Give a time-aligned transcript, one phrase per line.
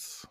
[0.00, 0.28] 1.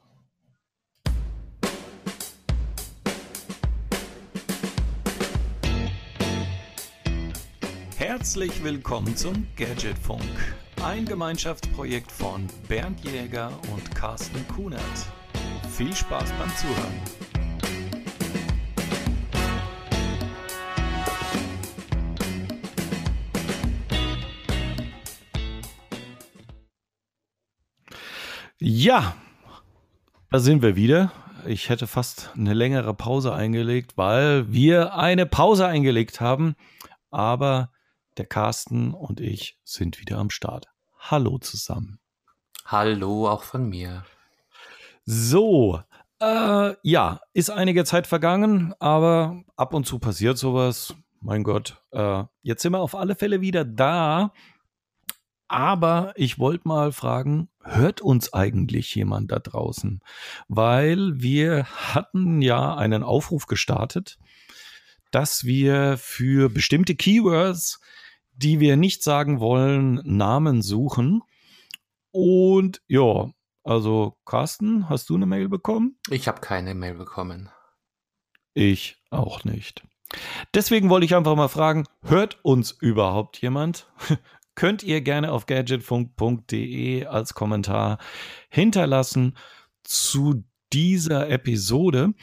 [7.97, 10.23] Herzlich willkommen zum Gadgetfunk,
[10.83, 14.81] ein Gemeinschaftsprojekt von Bernd Jäger und Carsten Kunert.
[15.69, 16.99] Viel Spaß beim Zuhören.
[28.61, 29.15] Ja,
[30.29, 31.11] da sind wir wieder.
[31.45, 36.55] Ich hätte fast eine längere Pause eingelegt, weil wir eine Pause eingelegt haben.
[37.09, 37.71] Aber
[38.17, 40.67] der Carsten und ich sind wieder am Start.
[40.99, 41.99] Hallo zusammen.
[42.65, 44.03] Hallo auch von mir.
[45.05, 45.81] So,
[46.19, 50.93] äh, ja, ist einige Zeit vergangen, aber ab und zu passiert sowas.
[51.21, 54.33] Mein Gott, äh, jetzt sind wir auf alle Fälle wieder da.
[55.49, 59.99] Aber ich wollte mal fragen, hört uns eigentlich jemand da draußen?
[60.47, 64.19] Weil wir hatten ja einen Aufruf gestartet,
[65.09, 67.81] dass wir für bestimmte Keywords,
[68.31, 71.23] die wir nicht sagen wollen, Namen suchen.
[72.11, 73.31] Und ja,
[73.63, 75.97] also Carsten, hast du eine Mail bekommen?
[76.11, 77.49] Ich habe keine Mail bekommen.
[78.53, 79.83] Ich auch nicht.
[80.53, 83.87] Deswegen wollte ich einfach mal fragen, hört uns überhaupt jemand?
[84.59, 87.97] Könnt ihr gerne auf gadgetfunk.de als Kommentar
[88.49, 89.37] hinterlassen
[89.85, 90.43] zu
[90.73, 92.13] dieser Episode,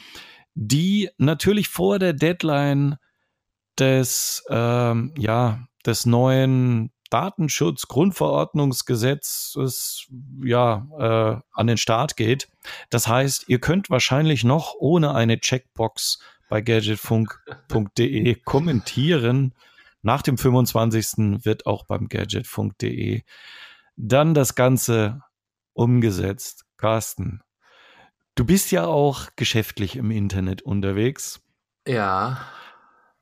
[0.53, 2.97] die natürlich vor der Deadline
[3.79, 10.05] des, ähm, ja, des neuen Datenschutzgrundverordnungsgesetzes
[10.43, 12.49] ja äh, an den Start geht.
[12.91, 19.55] Das heißt, ihr könnt wahrscheinlich noch ohne eine Checkbox bei gadgetfunk.de kommentieren,
[20.07, 21.43] nach dem 25.
[21.43, 23.23] wird auch beim gadgetfunk.de
[23.97, 25.21] dann das Ganze
[25.73, 26.63] umgesetzt.
[26.77, 27.41] Carsten,
[28.35, 31.41] du bist ja auch geschäftlich im Internet unterwegs.
[31.85, 32.39] Ja.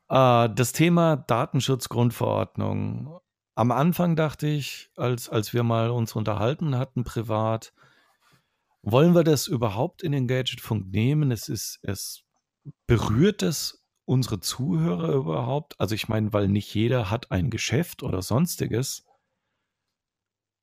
[0.09, 3.18] Äh, das Thema Datenschutzgrundverordnung.
[3.56, 7.74] Am Anfang dachte ich, als, als wir mal uns unterhalten hatten privat,
[8.84, 11.31] wollen wir das überhaupt in den Gadgetfunk nehmen?
[11.31, 12.22] Es ist, es
[12.85, 15.79] berührt es unsere Zuhörer überhaupt?
[15.79, 19.05] Also ich meine, weil nicht jeder hat ein Geschäft oder sonstiges.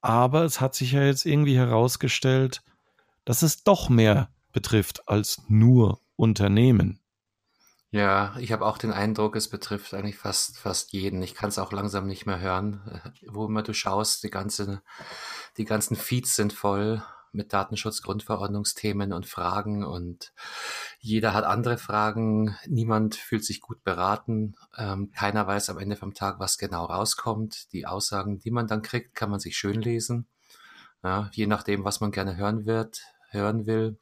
[0.01, 2.63] Aber es hat sich ja jetzt irgendwie herausgestellt,
[3.25, 7.01] dass es doch mehr betrifft als nur Unternehmen.
[7.91, 11.23] Ja, ich habe auch den Eindruck, es betrifft eigentlich fast, fast jeden.
[11.23, 13.03] Ich kann es auch langsam nicht mehr hören.
[13.27, 14.83] Wo immer du schaust, die, ganze,
[15.59, 17.03] die ganzen Feeds sind voll
[17.33, 20.33] mit Datenschutzgrundverordnungsthemen und Fragen und
[21.01, 22.57] jeder hat andere Fragen.
[22.67, 24.55] Niemand fühlt sich gut beraten.
[24.77, 27.73] Ähm, keiner weiß am Ende vom Tag, was genau rauskommt.
[27.73, 30.27] Die Aussagen, die man dann kriegt, kann man sich schön lesen.
[31.03, 33.99] Ja, je nachdem, was man gerne hören wird, hören will,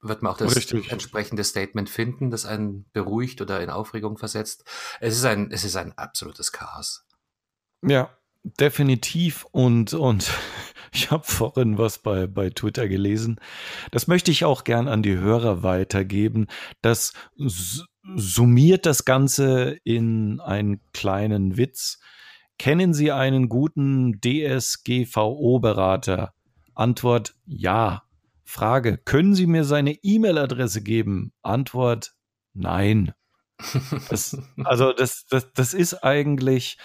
[0.00, 0.90] wird man auch das Richtig.
[0.90, 4.64] entsprechende Statement finden, das einen beruhigt oder in Aufregung versetzt.
[5.00, 7.04] Es ist ein, es ist ein absolutes Chaos.
[7.82, 8.10] Ja,
[8.42, 9.46] definitiv.
[9.50, 10.32] Und, und
[10.92, 13.40] ich habe vorhin was bei, bei Twitter gelesen.
[13.90, 16.46] Das möchte ich auch gern an die Hörer weitergeben.
[16.82, 22.00] Das summiert das Ganze in einen kleinen Witz.
[22.58, 26.32] Kennen Sie einen guten DSGVO-Berater?
[26.74, 28.02] Antwort ja.
[28.44, 31.32] Frage, können Sie mir seine E-Mail-Adresse geben?
[31.42, 32.14] Antwort
[32.54, 33.12] nein.
[34.08, 36.78] Das, also das, das, das ist eigentlich,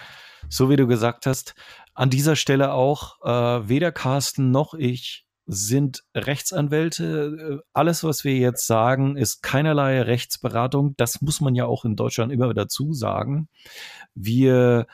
[0.48, 1.54] so wie du gesagt hast,
[1.94, 7.60] an dieser Stelle auch, äh, weder Carsten noch ich sind Rechtsanwälte.
[7.60, 10.94] Äh, alles, was wir jetzt sagen, ist keinerlei Rechtsberatung.
[10.96, 13.48] Das muss man ja auch in Deutschland immer dazu sagen.
[14.14, 14.86] Wir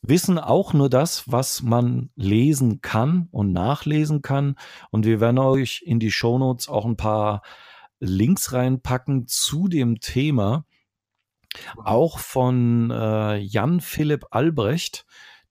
[0.00, 4.54] wissen auch nur das, was man lesen kann und nachlesen kann.
[4.90, 7.42] Und wir werden euch in die Shownotes auch ein paar
[8.00, 10.64] Links reinpacken zu dem Thema.
[11.76, 15.04] Auch von äh, Jan Philipp Albrecht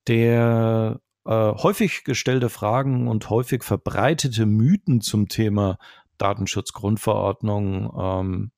[0.08, 5.78] der äh, häufig gestellte Fragen und häufig verbreitete Mythen zum Thema
[6.18, 8.52] Datenschutzgrundverordnung ähm,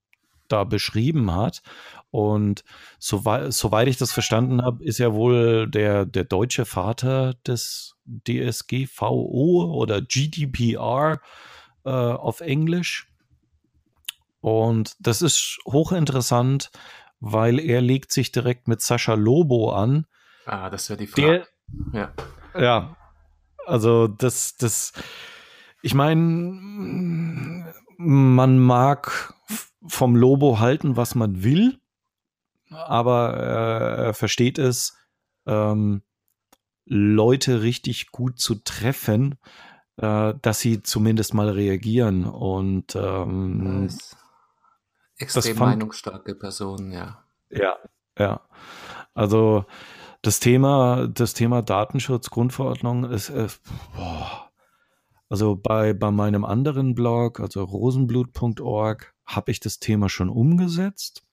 [0.47, 1.61] da beschrieben hat.
[2.11, 2.63] Und
[2.97, 7.95] soweit, soweit ich das verstanden habe, ist er wohl der, der deutsche Vater des
[8.27, 11.19] DSGVO oder GDPR
[11.85, 13.07] äh, auf Englisch.
[14.41, 16.71] Und das ist hochinteressant,
[17.19, 20.05] weil er legt sich direkt mit Sascha Lobo an,
[20.49, 21.45] Ah, das wäre die Frage.
[21.93, 22.11] Der,
[22.55, 22.59] ja.
[22.59, 22.95] ja.
[23.67, 24.93] Also das, das,
[25.83, 26.25] ich meine,
[27.97, 29.33] man mag
[29.87, 31.79] vom Lobo halten, was man will,
[32.71, 34.97] aber äh, er versteht es,
[35.45, 36.01] ähm,
[36.85, 39.37] Leute richtig gut zu treffen,
[39.97, 42.25] äh, dass sie zumindest mal reagieren.
[42.25, 44.17] Und ähm, das
[45.17, 47.23] extrem fand, meinungsstarke Personen, ja.
[47.51, 47.75] Ja,
[48.17, 48.41] ja.
[49.13, 49.65] Also
[50.21, 53.47] das Thema, das Thema Datenschutz, Grundverordnung ist, äh,
[55.29, 61.23] also bei, bei meinem anderen Blog, also rosenblut.org, habe ich das Thema schon umgesetzt.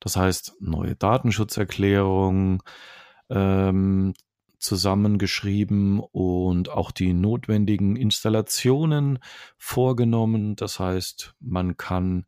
[0.00, 2.62] Das heißt, neue Datenschutzerklärung
[3.28, 4.14] ähm,
[4.58, 9.18] zusammengeschrieben und auch die notwendigen Installationen
[9.58, 10.56] vorgenommen.
[10.56, 12.24] Das heißt, man kann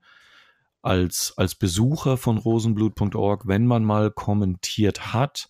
[0.87, 5.49] als, als Besucher von rosenblut.org, wenn man mal kommentiert hat,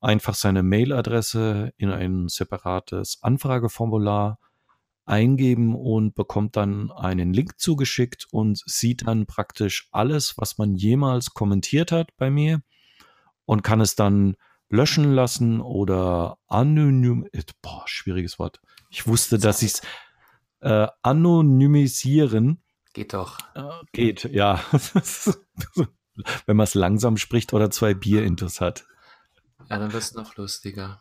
[0.00, 4.38] einfach seine Mailadresse in ein separates Anfrageformular
[5.06, 11.32] eingeben und bekommt dann einen Link zugeschickt und sieht dann praktisch alles, was man jemals
[11.32, 12.60] kommentiert hat bei mir
[13.46, 14.36] und kann es dann
[14.68, 17.26] löschen lassen oder anonym,
[17.62, 18.60] boah, schwieriges Wort.
[18.90, 19.82] Ich wusste, dass ich es
[20.60, 22.62] äh, anonymisieren.
[22.98, 23.38] Geht doch.
[23.92, 24.60] Geht, ja.
[26.46, 28.86] Wenn man es langsam spricht oder zwei Bier-Intos hat.
[29.70, 31.00] Ja, dann wird es noch lustiger.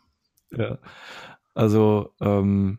[0.52, 0.78] Ja.
[1.56, 2.78] Also, ähm,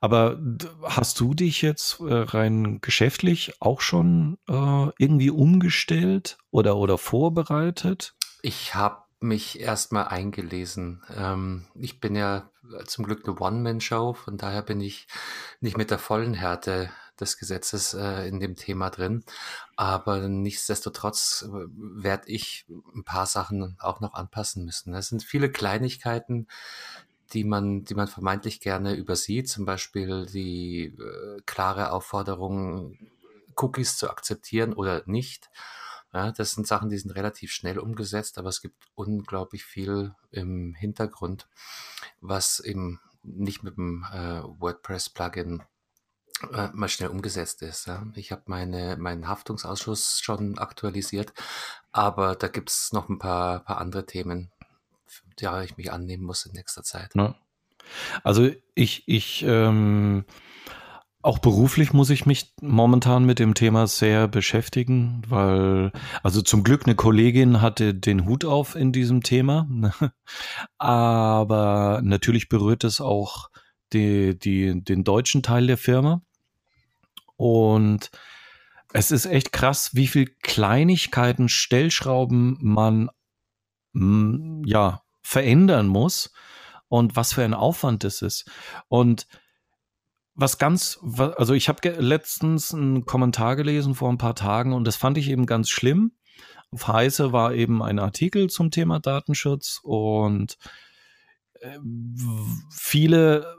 [0.00, 0.38] aber
[0.84, 8.14] hast du dich jetzt äh, rein geschäftlich auch schon äh, irgendwie umgestellt oder, oder vorbereitet?
[8.40, 11.02] Ich habe mich erstmal eingelesen.
[11.12, 12.48] Ähm, ich bin ja
[12.86, 15.08] zum Glück eine One-Man-Show, von daher bin ich
[15.60, 16.88] nicht mit der vollen Härte
[17.20, 19.24] des Gesetzes äh, in dem Thema drin.
[19.76, 24.94] Aber nichtsdestotrotz äh, werde ich ein paar Sachen auch noch anpassen müssen.
[24.94, 26.48] Es sind viele Kleinigkeiten,
[27.32, 32.98] die man, die man vermeintlich gerne übersieht, zum Beispiel die äh, klare Aufforderung,
[33.56, 35.50] Cookies zu akzeptieren oder nicht.
[36.12, 40.74] Ja, das sind Sachen, die sind relativ schnell umgesetzt, aber es gibt unglaublich viel im
[40.74, 41.48] Hintergrund,
[42.20, 45.62] was eben nicht mit dem äh, WordPress-Plugin
[46.54, 47.86] äh, mal schnell umgesetzt ist.
[47.86, 48.06] Ja.
[48.14, 51.32] Ich habe meine, meinen Haftungsausschuss schon aktualisiert,
[51.92, 54.50] aber da gibt es noch ein paar, paar andere Themen,
[55.40, 57.10] der ich mich annehmen muss in nächster Zeit.
[57.14, 57.34] Ja.
[58.22, 60.24] Also ich, ich ähm,
[61.22, 65.92] auch beruflich muss ich mich momentan mit dem Thema sehr beschäftigen, weil,
[66.24, 69.68] also zum Glück eine Kollegin hatte den Hut auf in diesem Thema,
[70.78, 73.50] aber natürlich berührt es auch
[73.92, 76.22] die, die, den deutschen Teil der Firma.
[77.42, 78.12] Und
[78.92, 83.10] es ist echt krass, wie viel Kleinigkeiten, Stellschrauben man
[83.92, 86.32] ja verändern muss
[86.86, 88.48] und was für ein Aufwand das ist.
[88.86, 89.26] Und
[90.34, 91.00] was ganz,
[91.36, 95.28] also ich habe letztens einen Kommentar gelesen vor ein paar Tagen und das fand ich
[95.28, 96.12] eben ganz schlimm.
[96.70, 100.58] Auf Heise war eben ein Artikel zum Thema Datenschutz und
[101.54, 101.76] äh,
[102.70, 103.56] viele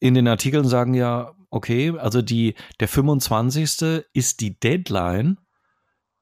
[0.00, 4.04] in den Artikeln sagen ja, okay, also die, der 25.
[4.12, 5.38] ist die Deadline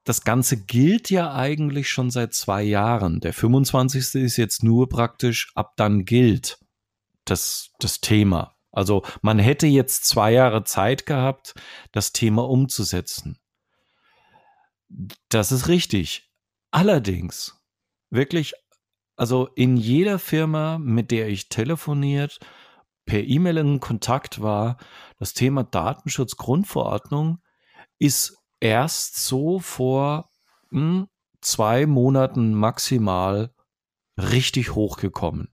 [0.03, 3.19] das Ganze gilt ja eigentlich schon seit zwei Jahren.
[3.19, 4.15] Der 25.
[4.15, 6.59] ist jetzt nur praktisch, ab dann gilt
[7.25, 8.55] das, das Thema.
[8.71, 11.53] Also man hätte jetzt zwei Jahre Zeit gehabt,
[11.91, 13.37] das Thema umzusetzen.
[15.29, 16.31] Das ist richtig.
[16.71, 17.61] Allerdings,
[18.09, 18.53] wirklich,
[19.17, 22.39] also in jeder Firma, mit der ich telefoniert,
[23.05, 24.77] per E-Mail in Kontakt war,
[25.17, 27.39] das Thema Datenschutzgrundverordnung
[27.99, 30.29] ist erst so vor
[30.69, 31.07] hm,
[31.41, 33.53] zwei Monaten maximal
[34.17, 35.49] richtig hochgekommen.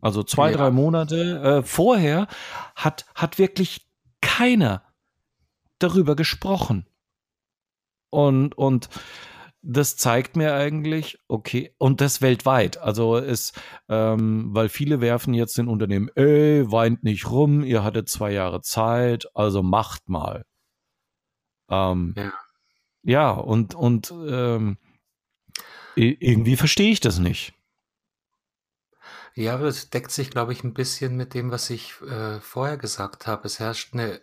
[0.00, 0.56] Also zwei, ja.
[0.56, 2.28] drei Monate äh, vorher
[2.74, 3.88] hat, hat wirklich
[4.20, 4.82] keiner
[5.78, 6.86] darüber gesprochen.
[8.10, 8.88] Und, und
[9.68, 12.78] das zeigt mir eigentlich, okay, und das weltweit.
[12.78, 13.52] Also es,
[13.88, 18.62] ähm, weil viele werfen jetzt den Unternehmen, ey, weint nicht rum, ihr hattet zwei Jahre
[18.62, 20.44] Zeit, also macht mal.
[21.68, 22.32] Ähm, ja.
[23.02, 24.78] ja, und, und ähm,
[25.96, 27.52] irgendwie verstehe ich das nicht.
[29.34, 32.78] Ja, aber das deckt sich, glaube ich, ein bisschen mit dem, was ich äh, vorher
[32.78, 33.46] gesagt habe.
[33.46, 34.22] Es herrscht eine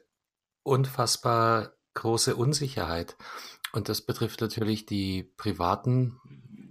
[0.64, 3.16] unfassbar große Unsicherheit.
[3.74, 6.20] Und das betrifft natürlich die privaten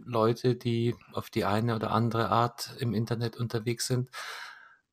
[0.05, 4.09] Leute, die auf die eine oder andere Art im Internet unterwegs sind.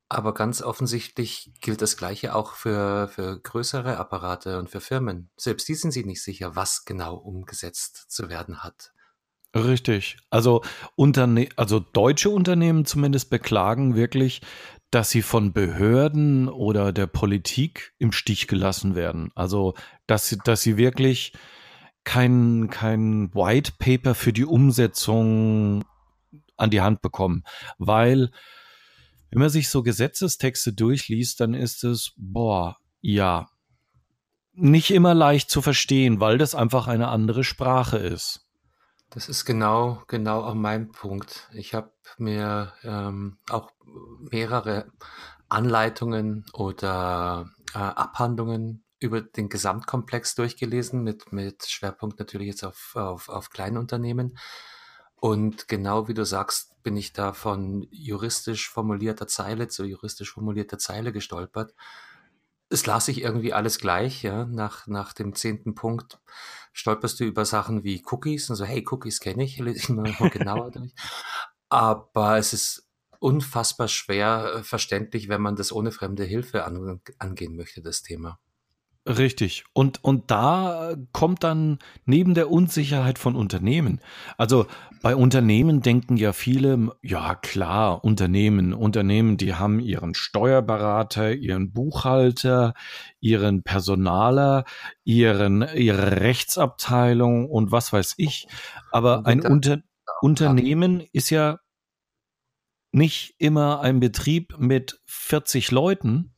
[0.08, 5.30] Aber ganz offensichtlich gilt das Gleiche auch für, für größere Apparate und für Firmen.
[5.36, 8.92] Selbst die sind sich nicht sicher, was genau umgesetzt zu werden hat.
[9.54, 10.16] Richtig.
[10.30, 10.62] Also,
[10.96, 14.42] Unterne also deutsche Unternehmen zumindest beklagen wirklich,
[14.90, 19.30] dass sie von Behörden oder der Politik im Stich gelassen werden.
[19.36, 19.74] Also,
[20.08, 21.32] dass dass sie wirklich
[22.04, 25.84] kein, kein White Paper für die Umsetzung
[26.56, 27.44] an die Hand bekommen.
[27.78, 28.30] Weil
[29.30, 33.48] wenn man sich so Gesetzestexte durchliest, dann ist es, boah, ja,
[34.52, 38.46] nicht immer leicht zu verstehen, weil das einfach eine andere Sprache ist.
[39.10, 41.48] Das ist genau, genau auch mein Punkt.
[41.52, 43.70] Ich habe mir ähm, auch
[44.30, 44.86] mehrere
[45.48, 53.28] Anleitungen oder äh, Abhandlungen über den Gesamtkomplex durchgelesen, mit, mit Schwerpunkt natürlich jetzt auf, auf,
[53.28, 54.38] auf Kleinunternehmen.
[55.16, 60.78] Und genau wie du sagst, bin ich da von juristisch formulierter Zeile zu juristisch formulierter
[60.78, 61.74] Zeile gestolpert.
[62.70, 64.44] Es las sich irgendwie alles gleich, ja.
[64.46, 66.20] Nach, nach dem zehnten Punkt
[66.72, 70.12] stolperst du über Sachen wie Cookies und so, hey, Cookies kenne ich, lese ich mal
[70.30, 70.94] genauer durch.
[71.68, 72.88] Aber es ist
[73.18, 78.38] unfassbar schwer verständlich, wenn man das ohne fremde Hilfe an, angehen möchte, das Thema.
[79.06, 79.64] Richtig.
[79.72, 84.00] Und, und da kommt dann neben der Unsicherheit von Unternehmen.
[84.36, 84.66] Also
[85.00, 92.74] bei Unternehmen denken ja viele, ja klar, Unternehmen, Unternehmen, die haben ihren Steuerberater, ihren Buchhalter,
[93.20, 94.64] ihren Personaler,
[95.02, 98.48] ihren, ihre Rechtsabteilung und was weiß ich.
[98.92, 99.78] Aber ein Unter
[100.20, 101.58] Unternehmen ist ja
[102.92, 106.34] nicht immer ein Betrieb mit 40 Leuten,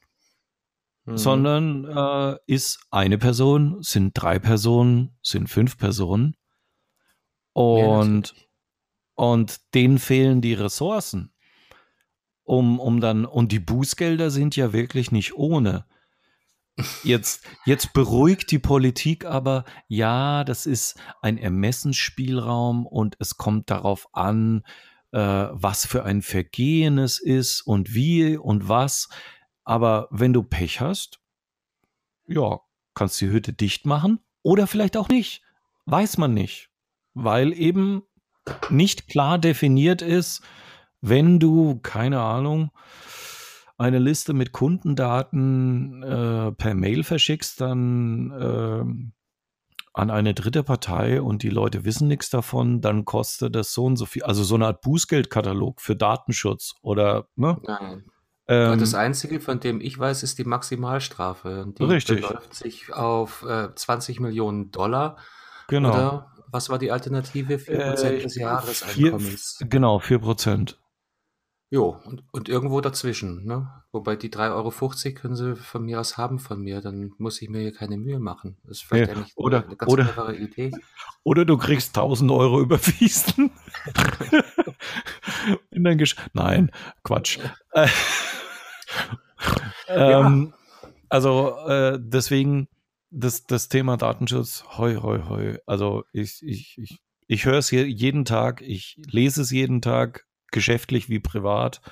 [1.05, 1.17] mhm.
[1.17, 6.37] sondern äh, ist eine Person, sind drei Personen, sind fünf Personen.
[7.53, 8.45] Und, ja,
[9.15, 11.33] und denen fehlen die Ressourcen.
[12.45, 15.87] Um, um dann, und die Bußgelder sind ja wirklich nicht ohne.
[17.05, 24.09] Jetzt, jetzt beruhigt die Politik aber, ja, das ist ein Ermessensspielraum und es kommt darauf
[24.13, 24.63] an,
[25.13, 29.09] äh, was für ein Vergehen es ist und wie und was.
[29.65, 31.21] Aber wenn du Pech hast,
[32.27, 32.61] ja,
[32.95, 35.43] kannst die Hütte dicht machen oder vielleicht auch nicht.
[35.87, 36.71] Weiß man nicht.
[37.15, 38.03] Weil eben
[38.71, 40.43] nicht klar definiert ist,
[41.01, 42.71] wenn du, keine Ahnung,
[43.77, 49.13] eine Liste mit Kundendaten äh, per Mail verschickst, dann äh,
[49.95, 53.97] an eine dritte Partei und die Leute wissen nichts davon, dann kostet das so und
[53.97, 54.23] so viel.
[54.23, 57.61] Also so eine Art Bußgeldkatalog für Datenschutz oder, ne?
[57.67, 58.05] Nein.
[58.53, 61.73] Ähm, das Einzige, von dem ich weiß, ist die Maximalstrafe.
[61.79, 62.21] Die richtig.
[62.21, 65.17] beläuft sich auf äh, 20 Millionen Dollar.
[65.69, 65.91] Genau.
[65.91, 67.55] Oder was war die Alternative?
[67.55, 69.57] 4% äh, des Jahreseinkommens.
[69.59, 70.79] Vier, genau, 4 Prozent.
[71.71, 73.71] Jo, und, und irgendwo dazwischen, ne?
[73.93, 77.49] Wobei die 3,50 Euro können sie von mir aus haben von mir, dann muss ich
[77.49, 78.59] mir hier keine Mühe machen.
[78.65, 80.71] Das ist vielleicht ja, oder, eine ganz oder, clevere Idee.
[81.25, 83.53] Oder du kriegst 1000 Euro überwiesen.
[85.71, 86.71] In dein Gesch Nein,
[87.05, 87.39] Quatsch.
[89.89, 90.55] ähm,
[91.09, 92.69] Also äh, deswegen
[93.11, 95.59] das, das Thema Datenschutz, hoi, hoi, hoi.
[95.67, 101.09] Also ich, ich, ich, ich höre es jeden Tag, ich lese es jeden Tag, geschäftlich
[101.09, 101.83] wie privat.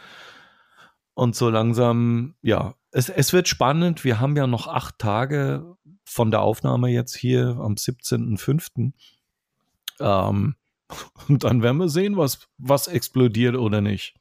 [1.14, 4.04] Und so langsam, ja, es, es wird spannend.
[4.04, 8.92] Wir haben ja noch acht Tage von der Aufnahme jetzt hier am 17.05.
[10.00, 10.56] Ähm,
[11.28, 14.14] und dann werden wir sehen, was, was explodiert oder nicht.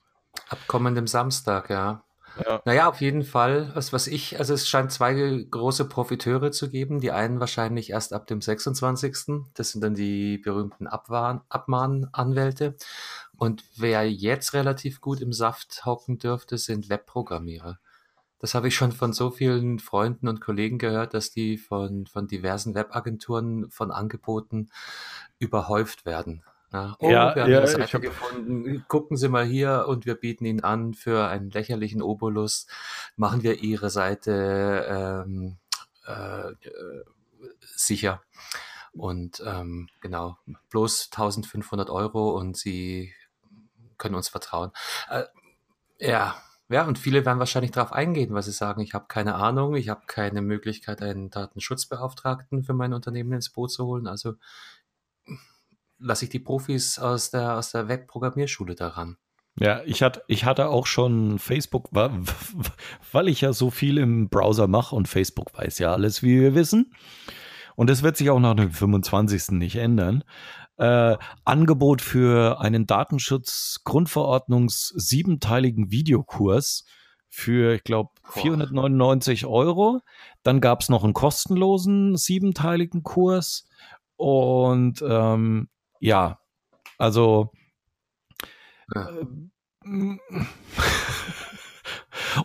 [0.49, 2.03] Ab kommendem Samstag, ja.
[2.45, 2.61] Ja.
[2.65, 3.71] Naja, auf jeden Fall.
[3.73, 6.99] Was, was ich, also es scheint zwei große Profiteure zu geben.
[6.99, 9.45] Die einen wahrscheinlich erst ab dem 26.
[9.53, 12.75] Das sind dann die berühmten Abmahnanwälte.
[13.37, 17.79] Und wer jetzt relativ gut im Saft hocken dürfte, sind Webprogrammierer.
[18.39, 22.27] Das habe ich schon von so vielen Freunden und Kollegen gehört, dass die von, von
[22.27, 24.69] diversen Webagenturen von Angeboten
[25.39, 26.43] überhäuft werden.
[26.71, 28.01] Ja, oh, ja, wir haben ja, eine Seite hab...
[28.01, 28.85] gefunden.
[28.87, 32.67] Gucken Sie mal hier und wir bieten Ihnen an für einen lächerlichen Obolus.
[33.15, 35.57] Machen wir Ihre Seite ähm,
[36.07, 37.03] äh, äh
[37.61, 38.21] sicher.
[38.93, 40.37] Und ähm, genau,
[40.69, 43.13] bloß 1500 Euro und Sie
[43.97, 44.71] können uns vertrauen.
[45.09, 45.23] Äh,
[45.99, 46.35] ja,
[46.71, 49.89] ja, und viele werden wahrscheinlich darauf eingehen, weil sie sagen, ich habe keine Ahnung, ich
[49.89, 54.05] habe keine Möglichkeit, einen Datenschutzbeauftragten für mein Unternehmen ins Boot zu holen.
[54.05, 54.35] Also
[55.99, 59.17] lasse ich die Profis aus der, aus der Webprogrammierschule daran.
[59.59, 61.89] Ja, ich hatte, ich hatte auch schon Facebook,
[63.11, 66.55] weil ich ja so viel im Browser mache und Facebook weiß ja alles, wie wir
[66.55, 66.93] wissen.
[67.75, 69.51] Und es wird sich auch nach dem 25.
[69.51, 70.23] nicht ändern.
[70.77, 76.85] Äh, Angebot für einen Datenschutz-Grundverordnungs siebenteiligen Videokurs
[77.29, 79.99] für, ich glaube, 499 Euro.
[80.43, 83.67] Dann gab es noch einen kostenlosen siebenteiligen Kurs.
[84.15, 85.67] Und ähm,
[85.99, 86.39] ja,
[86.97, 87.51] also.
[88.93, 89.09] Ja.
[89.09, 89.25] Äh,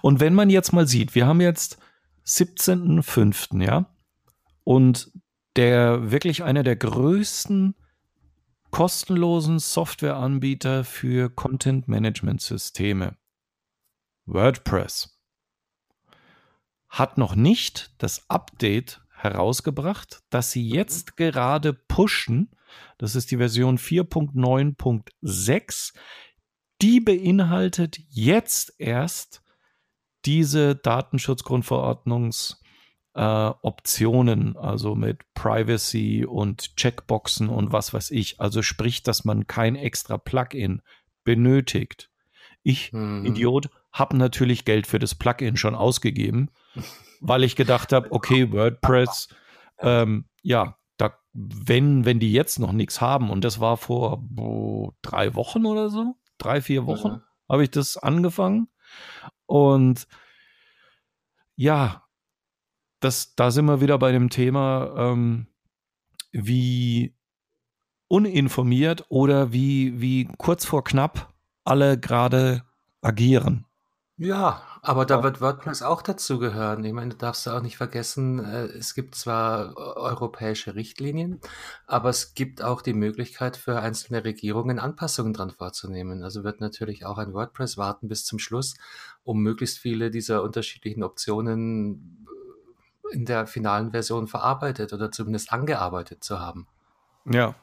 [0.03, 1.79] und wenn man jetzt mal sieht, wir haben jetzt
[2.27, 3.95] 17.05., ja,
[4.65, 5.13] und
[5.57, 7.75] der wirklich einer der größten
[8.71, 13.17] kostenlosen Softwareanbieter für Content-Management-Systeme
[14.27, 15.21] WordPress
[16.89, 20.75] hat noch nicht das Update herausgebracht, das sie mhm.
[20.75, 22.51] jetzt gerade pushen.
[22.99, 25.95] Das ist die Version 4.9.6.
[26.83, 29.43] Die beinhaltet jetzt erst
[30.25, 32.61] diese Datenschutzgrundverordnungs
[33.15, 38.41] äh, Optionen, also mit Privacy und Checkboxen und was weiß ich.
[38.41, 40.83] Also sprich, dass man kein extra Plugin
[41.25, 42.11] benötigt.
[42.63, 43.25] Ich, mhm.
[43.25, 46.51] Idiot, habe natürlich Geld für das Plugin schon ausgegeben,
[47.27, 49.29] weil ich gedacht habe, okay, WordPress,
[49.79, 54.93] ähm, ja, da, wenn, wenn die jetzt noch nichts haben, und das war vor boah,
[55.01, 57.23] drei Wochen oder so, drei, vier Wochen, mhm.
[57.49, 58.69] habe ich das angefangen.
[59.47, 60.07] Und
[61.57, 62.05] ja,
[63.01, 65.47] das, da sind wir wieder bei dem Thema, ähm,
[66.31, 67.17] wie
[68.09, 71.33] uninformiert oder wie, wie kurz vor knapp
[71.65, 72.65] alle gerade
[73.01, 73.65] agieren.
[74.17, 76.85] Ja, aber da wird WordPress auch dazugehören.
[76.85, 81.41] Ich meine, du darfst auch nicht vergessen, äh, es gibt zwar europäische Richtlinien,
[81.87, 86.23] aber es gibt auch die Möglichkeit für einzelne Regierungen Anpassungen dran vorzunehmen.
[86.23, 88.75] Also wird natürlich auch ein WordPress warten bis zum Schluss,
[89.23, 92.27] um möglichst viele dieser unterschiedlichen Optionen
[93.11, 96.67] in der finalen Version verarbeitet oder zumindest angearbeitet zu haben.
[97.25, 97.55] Ja.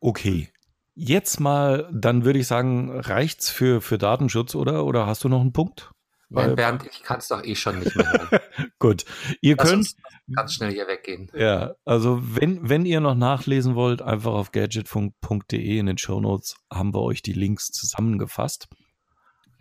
[0.00, 0.48] Okay.
[0.94, 4.86] Jetzt mal, dann würde ich sagen, reicht's für, für Datenschutz, oder?
[4.86, 5.90] Oder hast du noch einen Punkt?
[6.28, 8.40] Nein, Bernd, ich kann es doch eh schon nicht mehr hören.
[8.80, 9.04] Gut.
[9.40, 9.94] Ihr Lass könnt
[10.34, 11.30] ganz schnell hier weggehen.
[11.34, 16.56] Ja, also wenn, wenn ihr noch nachlesen wollt, einfach auf gadgetfunk.de in den Show Notes
[16.72, 18.68] haben wir euch die Links zusammengefasst.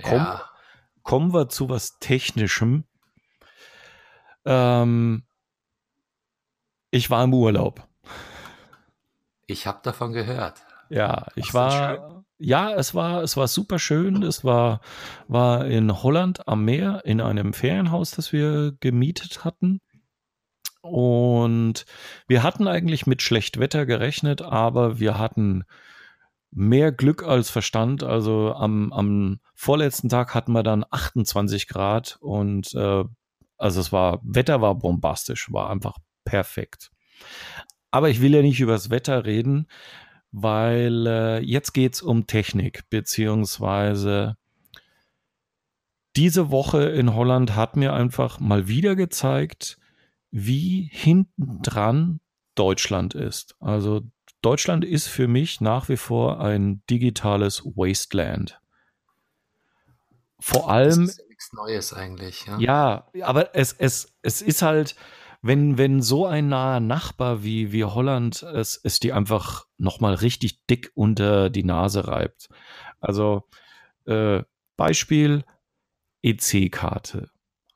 [0.01, 0.49] Komm, ja.
[1.03, 2.85] Kommen wir zu was Technischem.
[4.43, 5.23] Ähm,
[6.89, 7.87] ich war im Urlaub.
[9.45, 10.65] Ich habe davon gehört.
[10.89, 12.23] Ja, ich war.
[12.37, 14.21] Ja, es war, es war super schön.
[14.21, 14.81] Es war,
[15.29, 19.79] war in Holland am Meer in einem Ferienhaus, das wir gemietet hatten.
[20.81, 21.85] Und
[22.27, 25.63] wir hatten eigentlich mit schlecht Wetter gerechnet, aber wir hatten
[26.51, 28.03] mehr Glück als Verstand.
[28.03, 33.03] Also am, am vorletzten Tag hatten wir dann 28 Grad und äh,
[33.57, 36.91] also es war, Wetter war bombastisch, war einfach perfekt.
[37.91, 39.67] Aber ich will ja nicht über das Wetter reden,
[40.37, 44.35] weil äh, jetzt geht's um Technik, beziehungsweise
[46.17, 49.77] diese Woche in Holland hat mir einfach mal wieder gezeigt,
[50.31, 52.19] wie hinten dran
[52.55, 53.55] Deutschland ist.
[53.61, 54.01] Also
[54.41, 58.59] Deutschland ist für mich nach wie vor ein digitales Wasteland.
[60.41, 62.45] Vor allem nichts Neues eigentlich.
[62.59, 64.97] Ja, ja aber es, es, es ist halt,
[65.45, 70.65] wenn, wenn so ein naher Nachbar wie, wie Holland es, es die einfach nochmal richtig
[70.65, 72.49] dick unter die Nase reibt.
[72.99, 73.43] Also
[74.05, 74.41] äh,
[74.75, 75.43] Beispiel
[76.23, 77.29] EC-Karte.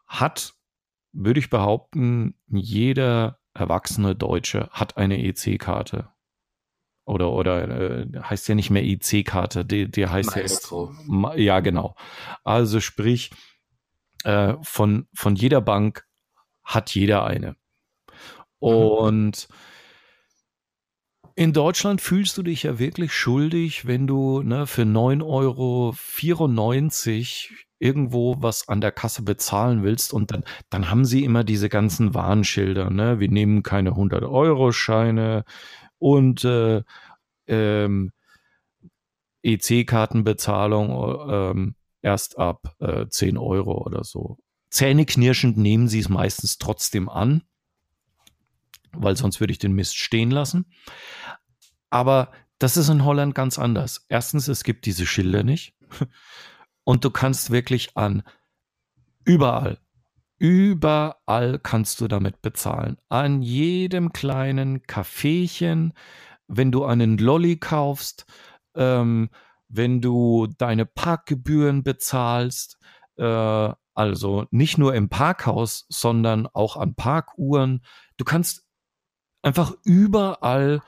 [0.08, 0.56] Hat,
[1.12, 6.10] würde ich behaupten, jeder erwachsene Deutsche hat eine EC-Karte.
[7.06, 10.92] Oder, oder äh, heißt ja nicht mehr EC-Karte, der, der heißt Maestro.
[11.08, 11.96] ja ja genau.
[12.44, 13.30] Also sprich,
[14.24, 16.09] äh, von, von jeder Bank
[16.70, 17.56] hat jeder eine.
[18.60, 19.56] Und mhm.
[21.36, 25.96] in Deutschland fühlst du dich ja wirklich schuldig, wenn du ne, für 9,94 Euro
[27.80, 32.14] irgendwo was an der Kasse bezahlen willst und dann, dann haben sie immer diese ganzen
[32.14, 32.90] Warnschilder.
[32.90, 33.20] Ne?
[33.20, 35.46] Wir nehmen keine 100-Euro-Scheine
[35.98, 36.84] und äh,
[37.48, 38.12] ähm,
[39.44, 44.38] EC-Kartenbezahlung ähm, erst ab äh, 10 Euro oder so.
[44.70, 47.44] Zähneknirschend nehmen sie es meistens trotzdem an,
[48.92, 50.66] weil sonst würde ich den Mist stehen lassen.
[51.90, 54.06] Aber das ist in Holland ganz anders.
[54.10, 55.74] Erstens, es gibt diese Schilder nicht.
[56.84, 58.24] Und du kannst wirklich an
[59.24, 59.80] überall,
[60.40, 62.98] überall kannst du damit bezahlen.
[63.10, 65.94] An jedem kleinen Kaffeechen,
[66.48, 68.26] wenn du einen Lolly kaufst,
[68.76, 69.30] ähm,
[69.68, 72.80] wenn du deine Parkgebühren bezahlst,
[73.18, 77.84] äh, also nicht nur im Parkhaus, sondern auch an Parkuhren.
[78.18, 78.66] Du kannst
[79.42, 80.82] einfach überall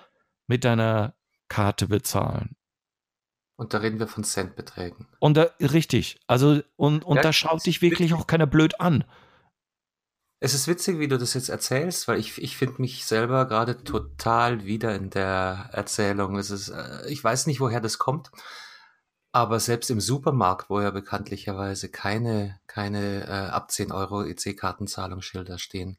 [0.47, 1.15] mit deiner
[1.47, 2.55] Karte bezahlen.
[3.55, 5.07] Und da reden wir von Centbeträgen.
[5.19, 6.19] Und da, richtig.
[6.25, 9.03] Also, und, und ja, da schaut dich wirklich auch keiner blöd an.
[10.39, 13.83] Es ist witzig, wie du das jetzt erzählst, weil ich, ich finde mich selber gerade
[13.83, 16.37] total wieder in der Erzählung.
[16.37, 18.31] Es ist, äh, ich weiß nicht, woher das kommt.
[19.31, 25.97] Aber selbst im Supermarkt, wo ja bekanntlicherweise keine, keine äh, ab 10 Euro EC-Kartenzahlungsschilder stehen,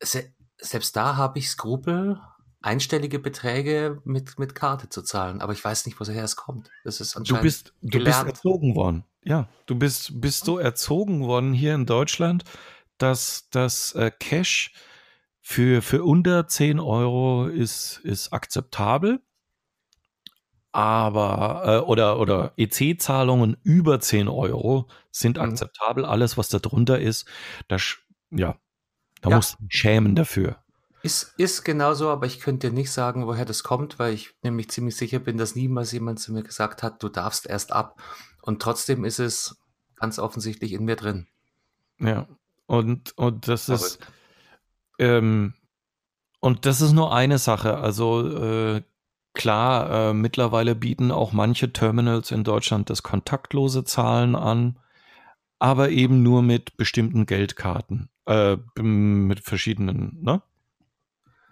[0.00, 2.18] se selbst da habe ich Skrupel,
[2.62, 5.40] einstellige Beträge mit, mit Karte zu zahlen.
[5.40, 6.70] Aber ich weiß nicht, woher es kommt.
[6.82, 9.04] Das ist Du bist, du bist erzogen worden.
[9.22, 12.44] Ja, du bist, bist so erzogen worden hier in Deutschland,
[12.98, 14.72] dass das äh, Cash
[15.40, 19.20] für, für unter 10 Euro ist, ist akzeptabel.
[20.76, 25.44] Aber, äh, oder, oder EC-Zahlungen über 10 Euro sind mhm.
[25.44, 26.04] akzeptabel.
[26.04, 27.26] Alles, was da drunter ist,
[27.66, 27.96] das,
[28.30, 28.58] ja,
[29.22, 29.36] da ja.
[29.36, 30.58] musst du schämen dafür.
[31.02, 34.68] Ist, ist genauso, aber ich könnte dir nicht sagen, woher das kommt, weil ich nämlich
[34.68, 37.98] ziemlich sicher bin, dass niemals jemand zu mir gesagt hat, du darfst erst ab.
[38.42, 39.56] Und trotzdem ist es
[39.94, 41.26] ganz offensichtlich in mir drin.
[42.00, 42.28] Ja,
[42.66, 43.98] und, und das ist,
[44.98, 45.54] ähm,
[46.40, 47.78] und das ist nur eine Sache.
[47.78, 48.82] Also äh,
[49.36, 54.78] klar, äh, mittlerweile bieten auch manche Terminals in Deutschland das kontaktlose Zahlen an,
[55.58, 60.42] aber eben nur mit bestimmten Geldkarten, äh, mit verschiedenen, ne?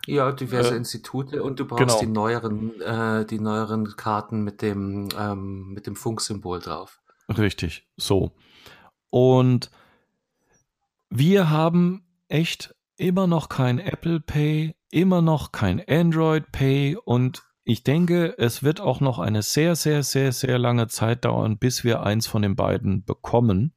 [0.07, 2.01] Ja, diverse äh, Institute und du brauchst genau.
[2.01, 7.01] die neueren, äh, die neueren Karten mit dem, ähm, mit dem Funksymbol drauf.
[7.29, 8.33] Richtig, so.
[9.09, 9.71] Und
[11.09, 17.83] wir haben echt immer noch kein Apple Pay, immer noch kein Android Pay und ich
[17.83, 22.03] denke, es wird auch noch eine sehr, sehr, sehr, sehr lange Zeit dauern, bis wir
[22.03, 23.75] eins von den beiden bekommen,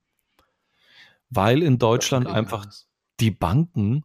[1.29, 2.67] weil in Deutschland einfach
[3.19, 4.03] die Banken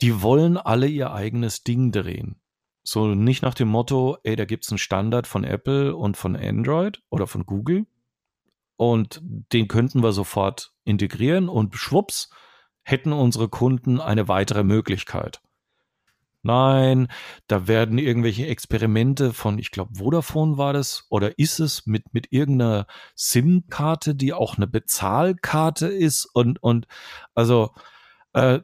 [0.00, 2.36] die wollen alle ihr eigenes Ding drehen.
[2.82, 6.36] So nicht nach dem Motto, ey, da gibt es einen Standard von Apple und von
[6.36, 7.86] Android oder von Google
[8.76, 9.20] und
[9.52, 12.30] den könnten wir sofort integrieren und schwupps
[12.82, 15.40] hätten unsere Kunden eine weitere Möglichkeit.
[16.46, 17.08] Nein,
[17.48, 22.32] da werden irgendwelche Experimente von, ich glaube, Vodafone war das oder ist es mit, mit
[22.32, 26.86] irgendeiner SIM-Karte, die auch eine Bezahlkarte ist und, und
[27.34, 27.72] also
[28.32, 28.60] äh,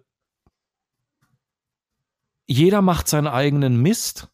[2.47, 4.29] jeder macht seinen eigenen Mist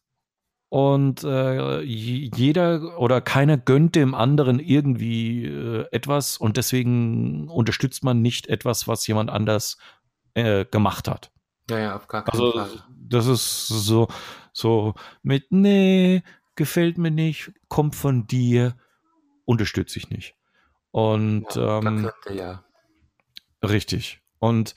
[0.69, 8.21] und äh, jeder oder keiner gönnt dem anderen irgendwie äh, etwas und deswegen unterstützt man
[8.21, 9.79] nicht etwas, was jemand anders
[10.35, 11.31] äh, gemacht hat.
[11.69, 12.83] Ja, ja, auf gar keinen also, Fall.
[12.89, 14.07] Das ist so,
[14.53, 16.23] so mit, nee,
[16.55, 18.75] gefällt mir nicht, kommt von dir,
[19.45, 20.35] unterstütze ich nicht.
[20.91, 22.63] Und ja, ähm, könnte, ja.
[23.63, 24.21] richtig.
[24.39, 24.75] Und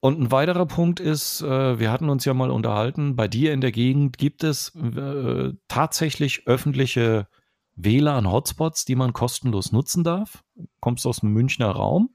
[0.00, 3.60] und ein weiterer Punkt ist, äh, wir hatten uns ja mal unterhalten, bei dir in
[3.60, 7.26] der Gegend gibt es äh, tatsächlich öffentliche
[7.74, 10.44] WLAN-Hotspots, die man kostenlos nutzen darf.
[10.80, 12.10] Kommst du aus dem Münchner Raum?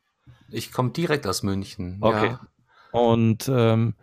[0.49, 1.97] Ich komme direkt aus München.
[2.01, 2.27] Okay.
[2.27, 2.47] Ja.
[2.91, 3.95] Und ähm,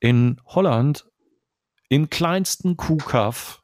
[0.00, 1.06] in Holland,
[1.88, 3.62] im kleinsten Kuhkaff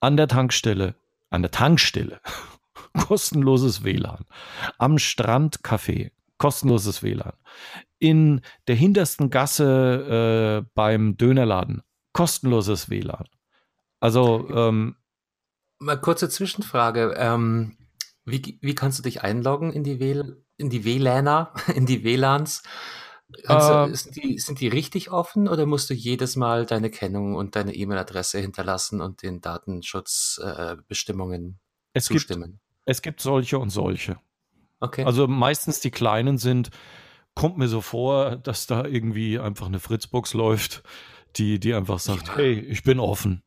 [0.00, 0.94] an der Tankstelle,
[1.30, 2.20] an der Tankstelle,
[3.06, 4.24] kostenloses WLAN.
[4.78, 7.34] Am Strandcafé, kostenloses WLAN
[8.00, 11.82] in der hintersten Gasse äh, beim Dönerladen.
[12.12, 13.26] Kostenloses WLAN.
[14.00, 14.96] Also, ähm,
[15.78, 17.14] Mal kurze Zwischenfrage.
[17.16, 17.76] Ähm,
[18.24, 22.62] wie, wie kannst du dich einloggen in die, WL, in die WLANer, in die WLANs?
[23.46, 27.34] Also, äh, sind, die, sind die richtig offen oder musst du jedes Mal deine Kennung
[27.36, 31.58] und deine E-Mail-Adresse hinterlassen und den Datenschutzbestimmungen
[31.92, 32.52] äh, zustimmen?
[32.52, 34.18] Gibt, es gibt solche und solche.
[34.80, 35.04] Okay.
[35.04, 36.70] Also meistens die kleinen sind,
[37.34, 40.82] kommt mir so vor, dass da irgendwie einfach eine Fritzbox läuft,
[41.36, 42.36] die, die einfach sagt, ja.
[42.36, 43.42] hey, ich bin offen.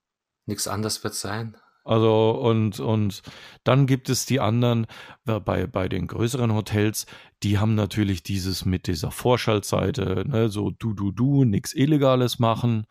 [0.45, 1.57] Nichts anderes wird sein.
[1.83, 3.21] Also und, und
[3.63, 4.87] dann gibt es die anderen,
[5.25, 7.05] bei, bei den größeren Hotels,
[7.43, 12.87] die haben natürlich dieses mit dieser Vorschaltseite, ne, so du, du, du, nichts Illegales machen.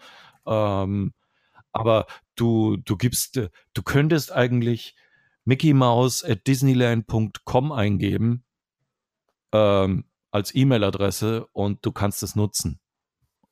[0.47, 1.15] Ähm,
[1.73, 3.41] aber du, du gibst,
[3.73, 4.95] du könntest eigentlich
[5.45, 8.45] Mickey Mouse at Disneyland.com eingeben.
[9.53, 12.81] Ähm, als E-Mail-Adresse und du kannst es nutzen.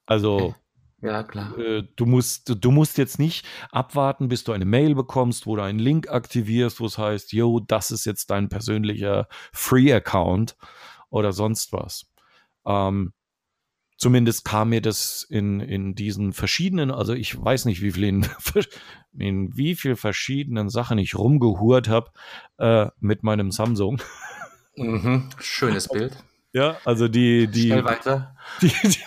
[0.06, 0.54] Also
[1.02, 1.56] ja, klar.
[1.58, 5.62] Äh, du musst, du musst jetzt nicht abwarten, bis du eine Mail bekommst, wo du
[5.62, 10.56] einen Link aktivierst, wo es heißt, yo, das ist jetzt dein persönlicher Free-Account
[11.08, 12.06] oder sonst was.
[12.66, 13.12] Ähm,
[13.96, 18.26] zumindest kam mir das in, in diesen verschiedenen, also ich weiß nicht, wie viel in,
[19.18, 22.10] in wie viel verschiedenen Sachen ich rumgehurt habe
[22.58, 24.00] äh, mit meinem Samsung.
[24.76, 26.16] Mhm, schönes Bild.
[26.52, 28.34] Ja, also die, die, Schnell weiter.
[28.60, 28.99] Die, die,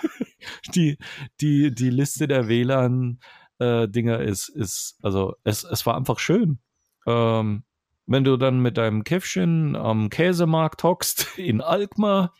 [1.42, 6.60] die, die Liste der WLAN-Dinger äh, ist, ist, also es, es war einfach schön.
[7.06, 7.64] Ähm,
[8.06, 12.34] wenn du dann mit deinem Käffchen am Käsemarkt hockst in Alkmaar,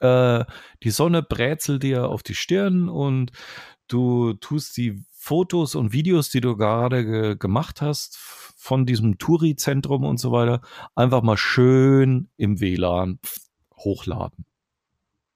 [0.00, 0.44] äh,
[0.82, 3.32] die Sonne brätselt dir auf die Stirn und
[3.86, 10.04] du tust die Fotos und Videos, die du gerade ge gemacht hast von diesem Touri-Zentrum
[10.04, 10.60] und so weiter,
[10.94, 13.18] einfach mal schön im WLAN
[13.76, 14.44] hochladen.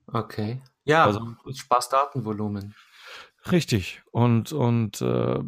[0.06, 0.60] Okay.
[0.84, 2.74] Ja, also Spaß Datenvolumen.
[3.50, 4.02] Richtig.
[4.10, 5.40] Und, und äh,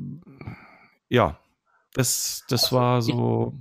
[1.09, 1.39] ja,
[1.93, 3.55] das, das also war so.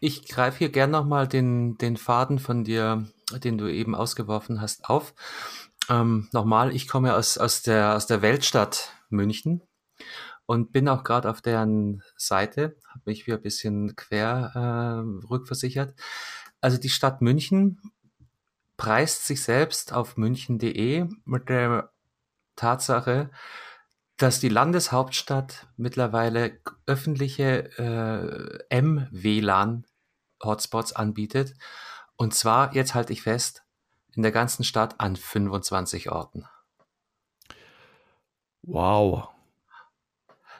[0.00, 3.06] Ich, ich greife hier gern nochmal den, den Faden von dir,
[3.42, 5.14] den du eben ausgeworfen hast, auf.
[5.88, 9.62] Ähm, nochmal, ich komme aus, aus, der, aus der Weltstadt München
[10.44, 15.94] und bin auch gerade auf deren Seite, habe mich wieder ein bisschen quer äh, rückversichert.
[16.60, 17.80] Also die Stadt München
[18.78, 21.92] preist sich selbst auf münchen.de mit der
[22.56, 23.30] Tatsache,
[24.16, 31.52] dass die Landeshauptstadt mittlerweile öffentliche äh, M-WLAN-Hotspots anbietet.
[32.16, 33.64] Und zwar, jetzt halte ich fest,
[34.14, 36.46] in der ganzen Stadt an 25 Orten.
[38.62, 39.28] Wow.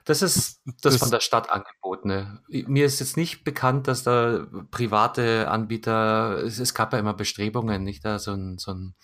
[0.08, 2.40] Das ist das, das von der Stadt angebotene.
[2.48, 7.84] Mir ist jetzt nicht bekannt, dass da private Anbieter, es, es gab ja immer Bestrebungen,
[7.84, 8.94] nicht da so ein, so ein,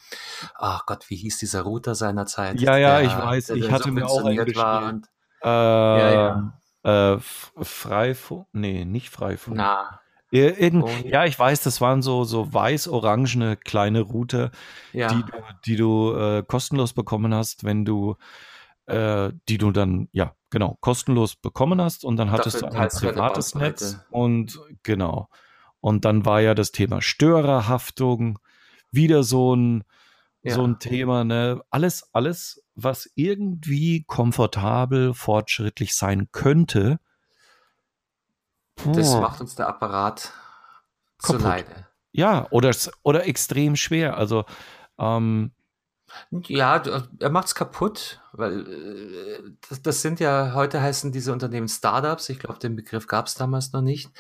[0.55, 2.59] ach Gott, wie hieß dieser Router seinerzeit?
[2.59, 5.05] Ja, ja, der, ich weiß, ich hatte mir auch eingestellt.
[5.43, 7.15] Äh, ja, ja.
[7.17, 9.59] Äh, Freifunk, nee, nicht Freifunk.
[9.59, 10.01] Na.
[10.31, 14.53] Irgend, ja, ich weiß, das waren so, so weiß-orangene kleine Router,
[14.95, 15.09] ja.
[15.09, 15.33] die du,
[15.67, 18.17] die du äh, kostenlos bekommen hast, wenn du
[18.87, 22.89] äh, die du dann, ja, genau, kostenlos bekommen hast und dann hattest Dafür du ein
[22.89, 25.29] privates Netz und genau.
[25.81, 28.39] Und dann war ja das Thema Störerhaftung
[28.91, 29.85] wieder so ein,
[30.43, 30.55] ja.
[30.55, 31.61] so ein Thema, ne?
[31.71, 37.01] Alles, alles, was irgendwie komfortabel, fortschrittlich sein könnte.
[38.85, 40.33] Das macht uns der Apparat
[41.19, 41.87] zu Leide.
[42.13, 42.71] Ja, oder,
[43.03, 44.17] oder extrem schwer.
[44.17, 44.45] Also,
[44.99, 45.53] ähm,
[46.49, 46.83] ja,
[47.19, 52.29] er macht es kaputt, weil äh, das, das, sind ja, heute heißen diese Unternehmen Startups.
[52.29, 54.11] Ich glaube, den Begriff gab es damals noch nicht.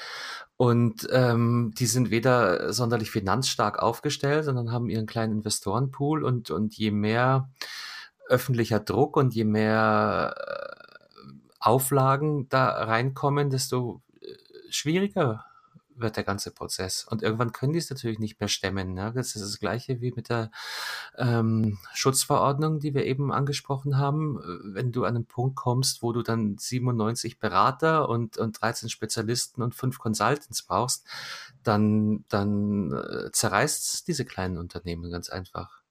[0.57, 6.24] Und ähm, die sind weder sonderlich finanzstark aufgestellt, sondern haben ihren kleinen Investorenpool.
[6.24, 7.50] Und, und je mehr
[8.28, 14.26] öffentlicher Druck und je mehr äh, Auflagen da reinkommen, desto äh,
[14.70, 15.44] schwieriger
[15.96, 17.04] wird der ganze Prozess.
[17.04, 18.94] Und irgendwann können die es natürlich nicht mehr stemmen.
[18.94, 19.12] Ne?
[19.14, 20.50] Das ist das gleiche wie mit der
[21.16, 24.40] ähm, Schutzverordnung, die wir eben angesprochen haben.
[24.64, 29.62] Wenn du an einen Punkt kommst, wo du dann 97 Berater und, und 13 Spezialisten
[29.62, 31.07] und fünf Consultants brauchst,
[31.62, 35.83] dann, dann äh, zerreißt diese kleinen Unternehmen ganz einfach.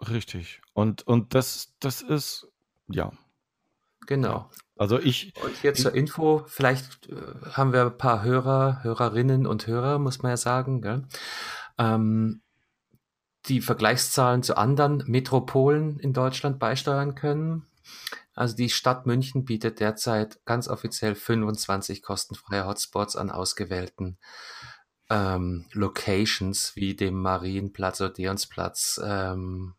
[0.00, 0.60] Richtig.
[0.74, 2.48] Und, und das, das ist,
[2.88, 3.12] ja.
[4.08, 4.50] Genau.
[4.78, 5.34] Also ich.
[5.44, 7.14] Und hier zur Info, vielleicht äh,
[7.52, 11.06] haben wir ein paar Hörer, Hörerinnen und Hörer, muss man ja sagen?
[11.76, 12.40] Ähm,
[13.46, 17.66] die Vergleichszahlen zu anderen Metropolen in Deutschland beisteuern können.
[18.32, 24.16] Also die Stadt München bietet derzeit ganz offiziell 25 kostenfreie Hotspots an ausgewählten
[25.10, 29.74] ähm, Locations wie dem Marienplatz, Odeonsplatz, ähm,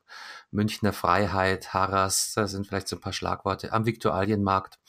[0.52, 4.80] Münchner Freiheit, Harras, da sind vielleicht so ein paar Schlagworte, am Viktualienmarkt.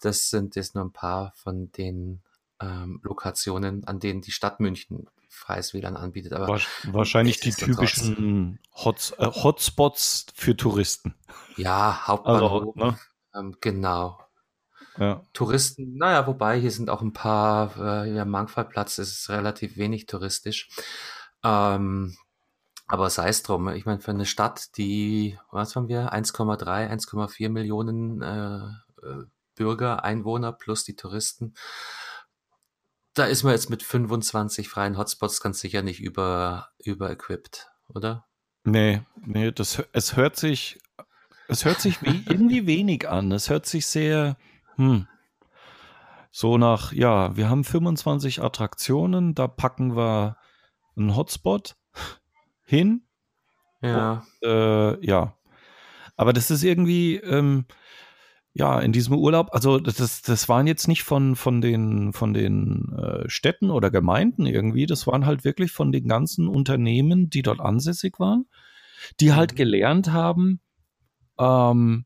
[0.00, 2.22] Das sind jetzt nur ein paar von den
[2.60, 6.32] ähm, Lokationen, an denen die Stadt München freies WLAN anbietet.
[6.32, 11.14] Aber wahrscheinlich die typischen Hots, äh, Hotspots für Touristen.
[11.56, 12.76] Ja, Hauptbahnhof.
[12.76, 12.98] Also, ne?
[13.34, 14.18] ähm, genau.
[14.98, 15.22] Ja.
[15.32, 20.68] Touristen, naja, wobei hier sind auch ein paar, äh, ja, Mangfallplatz ist relativ wenig touristisch.
[21.44, 22.16] Ähm,
[22.88, 23.68] aber sei es drum.
[23.68, 29.24] Ich meine, für eine Stadt, die, was haben wir, 1,3, 1,4 Millionen äh, äh,
[29.54, 31.54] Bürger, Einwohner plus die Touristen,
[33.12, 38.26] da ist man jetzt mit 25 freien Hotspots ganz sicher nicht über, über-equipped, oder?
[38.64, 40.78] Nee, nee, das, es hört sich,
[41.48, 43.32] es hört sich wie, irgendwie wenig an.
[43.32, 44.36] Es hört sich sehr,
[44.76, 45.08] hm,
[46.30, 50.36] so nach, ja, wir haben 25 Attraktionen, da packen wir
[50.96, 51.76] einen Hotspot
[52.68, 53.02] hin.
[53.82, 54.24] Ja.
[54.42, 55.36] Und, äh, ja.
[56.16, 57.66] Aber das ist irgendwie, ähm,
[58.52, 62.92] ja, in diesem Urlaub, also das, das waren jetzt nicht von, von den, von den
[62.98, 67.60] äh, Städten oder Gemeinden irgendwie, das waren halt wirklich von den ganzen Unternehmen, die dort
[67.60, 68.46] ansässig waren,
[69.20, 69.56] die halt mhm.
[69.56, 70.60] gelernt haben,
[71.38, 72.04] ähm,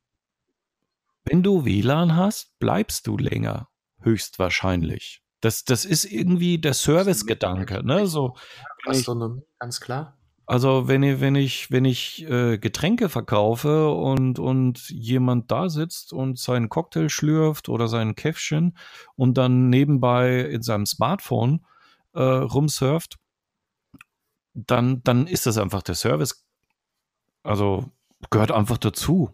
[1.25, 3.68] wenn du WLAN hast, bleibst du länger,
[4.01, 5.22] höchstwahrscheinlich.
[5.40, 8.07] Das, das ist irgendwie der Service-Gedanke, ne?
[8.07, 8.37] So,
[8.85, 10.18] Gastronomie, ganz klar.
[10.46, 16.12] Also wenn ich, wenn ich, wenn ich äh, Getränke verkaufe und, und jemand da sitzt
[16.12, 18.76] und seinen Cocktail schlürft oder sein Käffchen
[19.14, 21.64] und dann nebenbei in seinem Smartphone
[22.12, 23.18] äh, rumsurft,
[24.55, 26.44] dann, dann ist das einfach der Service.
[27.42, 27.90] Also
[28.31, 29.31] gehört einfach dazu.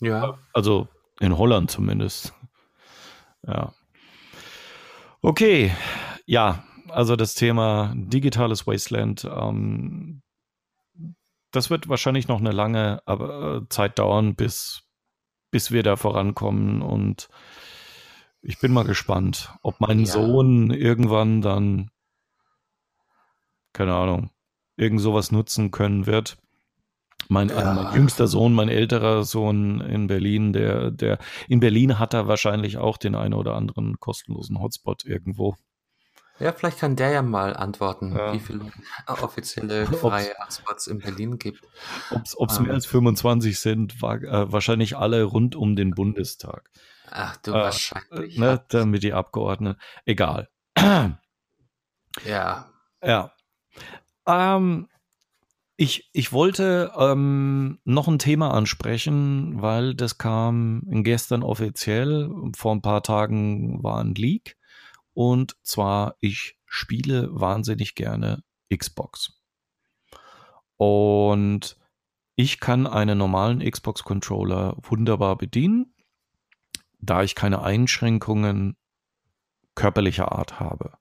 [0.00, 0.38] Ja.
[0.52, 0.88] Also
[1.20, 2.32] in Holland zumindest.
[3.46, 3.74] Ja.
[5.20, 5.72] Okay,
[6.26, 10.22] ja, also das Thema digitales Wasteland, ähm,
[11.50, 14.80] das wird wahrscheinlich noch eine lange aber, äh, Zeit dauern, bis
[15.50, 16.82] bis wir da vorankommen.
[16.82, 17.28] Und
[18.42, 20.06] ich bin mal gespannt, ob mein Ja.
[20.06, 21.90] Sohn irgendwann dann,
[23.72, 24.30] keine Ahnung,
[24.76, 26.38] irgend sowas nutzen können wird.
[27.28, 27.72] Mein, äh, Ja.
[27.72, 32.76] mein jüngster Sohn, mein älterer Sohn in Berlin, der, der in Berlin hat er wahrscheinlich
[32.78, 35.54] auch den einen oder anderen kostenlosen Hotspot irgendwo.
[36.40, 38.32] Ja, vielleicht kann der ja mal antworten, Ja.
[38.32, 38.72] wie viele
[39.06, 41.66] offizielle freie Hotspots in Berlin gibt.
[42.10, 42.64] Ob es Ähm.
[42.66, 46.70] mehr als 25 sind, war, äh, wahrscheinlich alle rund um den Bundestag.
[47.10, 48.38] Ach du, Äh, wahrscheinlich.
[48.38, 49.78] Ne, damit die Abgeordneten.
[50.04, 50.48] Egal.
[52.24, 52.66] Ja,
[53.02, 53.32] Ja.
[54.26, 54.88] Ähm,
[55.76, 62.30] ich, ich wollte ähm, noch ein Thema ansprechen, weil das kam gestern offiziell.
[62.56, 64.56] Vor ein paar Tagen war ein Leak.
[65.14, 68.42] Und zwar, ich spiele wahnsinnig gerne
[68.74, 69.40] Xbox.
[70.76, 71.78] Und
[72.36, 75.94] ich kann einen normalen Xbox-Controller wunderbar bedienen,
[76.98, 78.76] da ich keine Einschränkungen
[79.76, 80.98] körperlicher Art habe.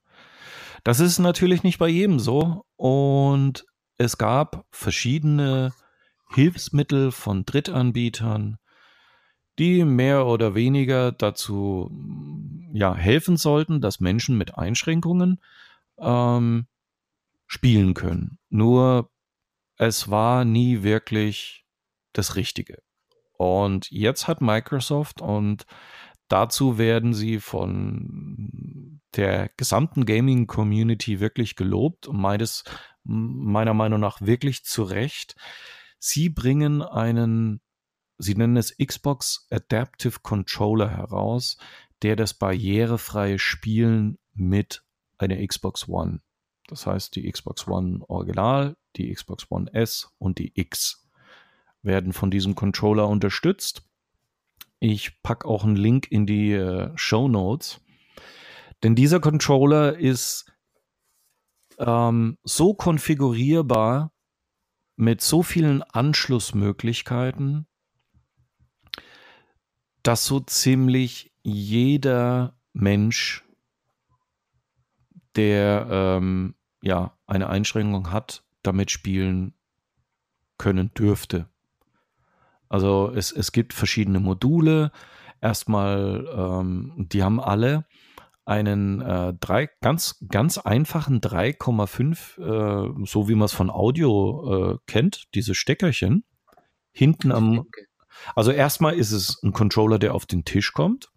[0.83, 2.65] Das ist natürlich nicht bei jedem so.
[2.75, 3.65] Und
[3.97, 5.73] es gab verschiedene
[6.33, 8.57] Hilfsmittel von Drittanbietern,
[9.59, 11.91] die mehr oder weniger dazu
[12.73, 15.39] ja, helfen sollten, dass Menschen mit Einschränkungen
[15.99, 16.67] ähm,
[17.45, 18.39] spielen können.
[18.49, 19.11] Nur
[19.77, 21.65] es war nie wirklich
[22.13, 22.81] das Richtige.
[23.37, 25.65] Und jetzt hat Microsoft und
[26.27, 32.63] dazu werden sie von der gesamten Gaming-Community wirklich gelobt und meines,
[33.03, 35.35] meiner Meinung nach wirklich zu Recht.
[35.99, 37.61] Sie bringen einen,
[38.17, 41.57] sie nennen es Xbox Adaptive Controller heraus,
[42.01, 44.83] der das barrierefreie Spielen mit
[45.17, 46.21] einer Xbox One.
[46.67, 51.07] Das heißt, die Xbox One Original, die Xbox One S und die X
[51.81, 53.83] werden von diesem Controller unterstützt.
[54.79, 57.81] Ich packe auch einen Link in die äh, Show Notes.
[58.81, 60.51] Denn dieser Controller ist
[61.79, 64.11] ähm, so konfigurierbar
[64.95, 67.65] mit so vielen Anschlussmöglichkeiten,
[70.03, 73.43] dass so ziemlich jeder Mensch,
[75.35, 79.53] der ähm, ja eine Einschränkung hat, damit spielen
[80.57, 81.49] können dürfte.
[82.69, 84.91] Also es, es gibt verschiedene Module.
[85.41, 87.85] Erstmal, ähm, die haben alle
[88.45, 94.77] einen äh, drei, ganz, ganz einfachen 3,5, äh, so wie man es von Audio äh,
[94.85, 96.25] kennt, diese Steckerchen.
[96.91, 97.85] Hinten am, okay.
[98.35, 101.09] Also erstmal ist es ein Controller, der auf den Tisch kommt.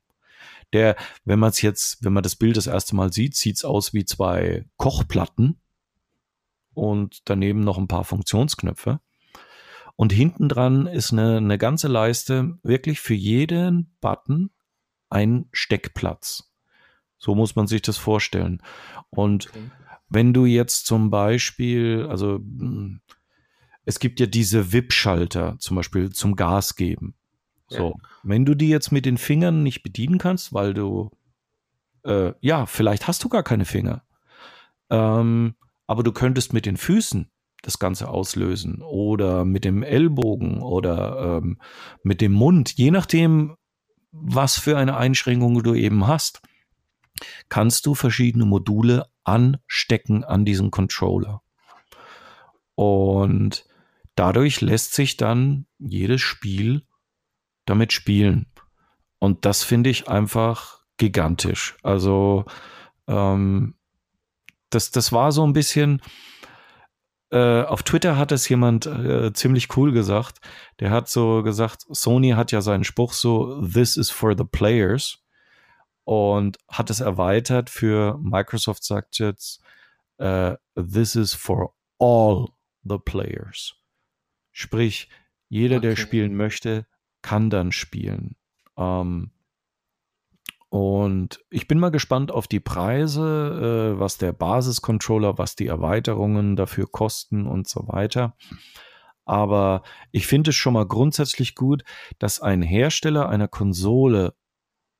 [0.72, 3.64] Der, wenn man es jetzt, wenn man das Bild das erste Mal sieht, sieht es
[3.64, 5.60] aus wie zwei Kochplatten
[6.74, 9.00] und daneben noch ein paar Funktionsknöpfe.
[9.94, 14.50] Und hinten dran ist eine, eine ganze Leiste, wirklich für jeden Button
[15.08, 16.52] ein Steckplatz.
[17.18, 18.60] So muss man sich das vorstellen.
[19.08, 19.70] Und Okay.
[20.08, 22.98] wenn du jetzt zum Beispiel, also mh,
[23.86, 27.14] es gibt ja diese WIP-Schalter, zum Beispiel zum Gas geben.
[27.68, 31.10] So, wenn du die jetzt mit den Fingern nicht bedienen kannst, weil du,
[32.04, 34.02] äh, ja, vielleicht hast du gar keine Finger,
[34.90, 35.54] ähm,
[35.86, 37.30] aber du könntest mit den Füßen
[37.62, 41.58] das Ganze auslösen oder mit dem Ellbogen oder ähm,
[42.02, 43.56] mit dem Mund, je nachdem,
[44.12, 46.42] was für eine Einschränkung du eben hast,
[47.48, 51.42] kannst du verschiedene Module anstecken an diesen Controller.
[52.76, 53.65] Und
[54.16, 56.82] dadurch lässt sich dann jedes Spiel
[57.66, 58.46] damit spielen.
[59.18, 61.76] Und das finde ich einfach gigantisch.
[61.82, 62.44] Also
[63.06, 63.74] ähm,
[64.70, 66.02] das, das war so ein bisschen,
[67.30, 70.40] äh, auf Twitter hat es jemand äh, ziemlich cool gesagt.
[70.80, 75.22] Der hat so gesagt, Sony hat ja seinen Spruch so, this is for the players.
[76.04, 79.60] Und hat es erweitert für Microsoft sagt jetzt,
[80.18, 82.46] äh, this is for all
[82.84, 83.74] the players.
[84.58, 85.10] Sprich,
[85.50, 86.00] jeder, der Okay.
[86.00, 86.86] spielen möchte,
[87.20, 88.36] kann dann spielen.
[88.78, 89.30] Ähm,
[90.70, 96.56] und ich bin mal gespannt auf die Preise, äh, was der Basiscontroller, was die Erweiterungen
[96.56, 98.34] dafür kosten und so weiter.
[99.26, 101.84] Aber ich finde es schon mal grundsätzlich gut,
[102.18, 104.32] dass ein Hersteller einer Konsole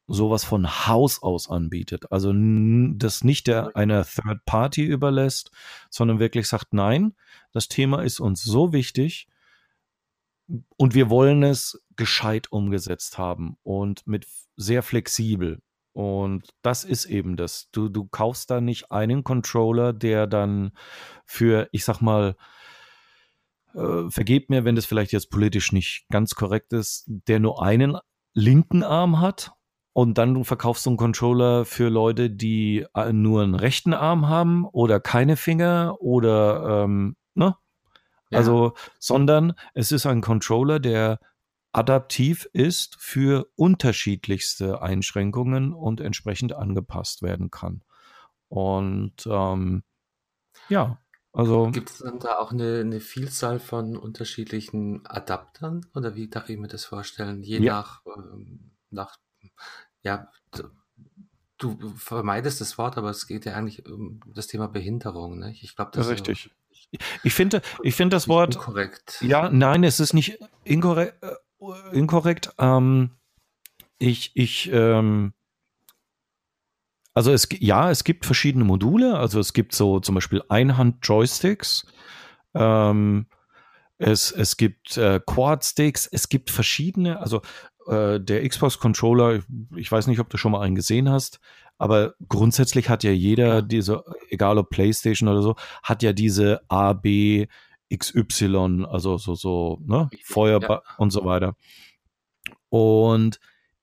[0.07, 2.12] sowas von Haus aus anbietet.
[2.12, 5.51] Also das nicht der einer Third Party überlässt,
[5.89, 7.14] sondern wirklich sagt, nein,
[7.53, 9.28] das Thema ist uns so wichtig
[10.76, 14.26] und wir wollen es gescheit umgesetzt haben und mit
[14.57, 15.61] sehr flexibel.
[15.92, 17.68] Und das ist eben das.
[17.72, 20.72] Du, du kaufst da nicht einen Controller, der dann
[21.24, 22.36] für, ich sag mal,
[23.74, 27.97] äh, vergebt mir, wenn das vielleicht jetzt politisch nicht ganz korrekt ist, der nur einen
[28.34, 29.53] linken Arm hat
[29.94, 34.28] und dann du verkaufst du einen Controller für Leute, die äh, nur einen rechten Arm
[34.28, 37.57] haben oder keine Finger oder ähm, ne?
[38.31, 38.39] Ja.
[38.39, 41.20] Also, sondern es ist ein Controller, der
[41.72, 47.83] adaptiv ist für unterschiedlichste Einschränkungen und entsprechend angepasst werden kann.
[48.49, 49.83] Und ähm,
[50.68, 50.99] ja,
[51.33, 51.70] also.
[51.70, 55.85] Gibt es dann da auch eine, eine, Vielzahl von unterschiedlichen Adaptern?
[55.95, 57.43] Oder wie darf ich mir das vorstellen?
[57.43, 57.74] Je ja.
[57.74, 59.18] nach, ähm, nach
[60.01, 60.31] ja,
[61.59, 65.39] du vermeidest das Wort, aber es geht ja eigentlich um das Thema Behinderung.
[65.39, 65.53] Ne?
[65.53, 66.51] Ich glaube, das Richtig.
[67.22, 68.55] Ich finde, ich finde das Wort.
[68.55, 69.22] Inkorrekt.
[69.22, 71.22] Ja, nein, es ist nicht inkorrekt.
[71.22, 71.34] Äh,
[71.92, 72.51] inkorrekt.
[72.59, 73.11] Ähm,
[73.99, 75.32] ich, ich, ähm,
[77.14, 79.18] also es, ja, es gibt verschiedene Module.
[79.18, 81.86] Also es gibt so zum Beispiel Einhand-Joysticks.
[82.55, 83.26] Ähm,
[83.99, 86.07] es, es gibt äh, Quad-Sticks.
[86.07, 87.40] Es gibt verschiedene, also
[87.86, 89.42] äh, der Xbox-Controller,
[89.76, 91.40] ich weiß nicht, ob du schon mal einen gesehen hast,
[91.79, 96.93] aber grundsätzlich hat ja jeder diese, egal ob PlayStation oder so, hat ja diese A,
[96.93, 97.47] B,
[97.95, 100.95] XY, also so, so, ne, Feuerball ja.
[100.99, 101.57] und so weiter.
[102.68, 103.39] Und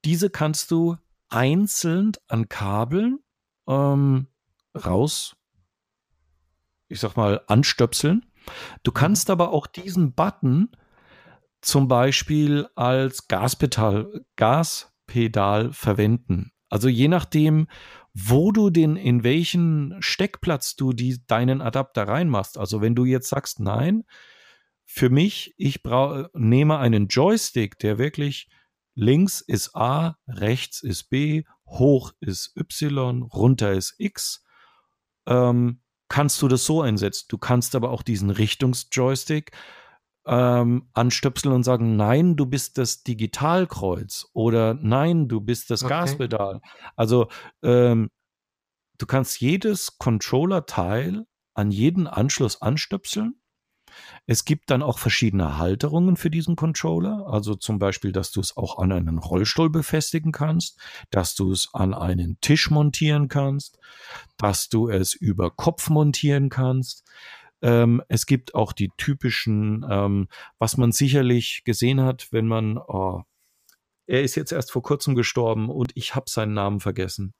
[0.06, 0.98] diese kannst du
[1.30, 3.20] einzeln an Kabeln
[3.68, 4.28] ähm,
[4.76, 5.36] raus,
[6.90, 8.26] ich sag mal, anstöpseln.
[8.84, 8.96] Du mhm.
[8.96, 10.70] kannst aber auch diesen Button
[11.62, 16.52] zum Beispiel als Gaspedal, Gaspedal verwenden.
[16.74, 17.68] Also je nachdem,
[18.16, 22.58] wo du den, in welchen Steckplatz du die, deinen Adapter reinmachst.
[22.58, 24.06] Also wenn du jetzt sagst, nein,
[24.84, 28.50] für mich, ich brauche, nehme einen Joystick, der wirklich
[28.96, 34.44] links ist A, rechts ist B, hoch ist Y, runter ist X,
[35.28, 37.26] ähm, kannst du das so einsetzen.
[37.30, 39.52] Du kannst aber auch diesen Richtungsjoystick
[40.26, 45.94] ähm, anstöpseln und sagen, nein, du bist das Digitalkreuz oder nein, du bist das okay.
[45.94, 46.62] Gaspedal.
[46.96, 47.28] Also
[47.62, 48.10] ähm,
[48.98, 53.36] du kannst jedes Controller-Teil an jeden Anschluss anstöpseln.
[54.26, 58.58] Es gibt dann auch verschiedene Halterungen für diesen Controller, also zum Beispiel, dass du es
[58.58, 60.80] auch an einen Rollstuhl befestigen kannst,
[61.12, 63.78] dass du es an einen Tisch montieren kannst,
[64.38, 67.04] dass du es über Kopf montieren kannst.
[67.64, 70.28] Ähm, es gibt auch die typischen, ähm,
[70.60, 73.24] was man sicherlich gesehen hat, wenn man, oh,
[74.06, 77.34] er ist jetzt erst vor kurzem gestorben und ich habe seinen Namen vergessen.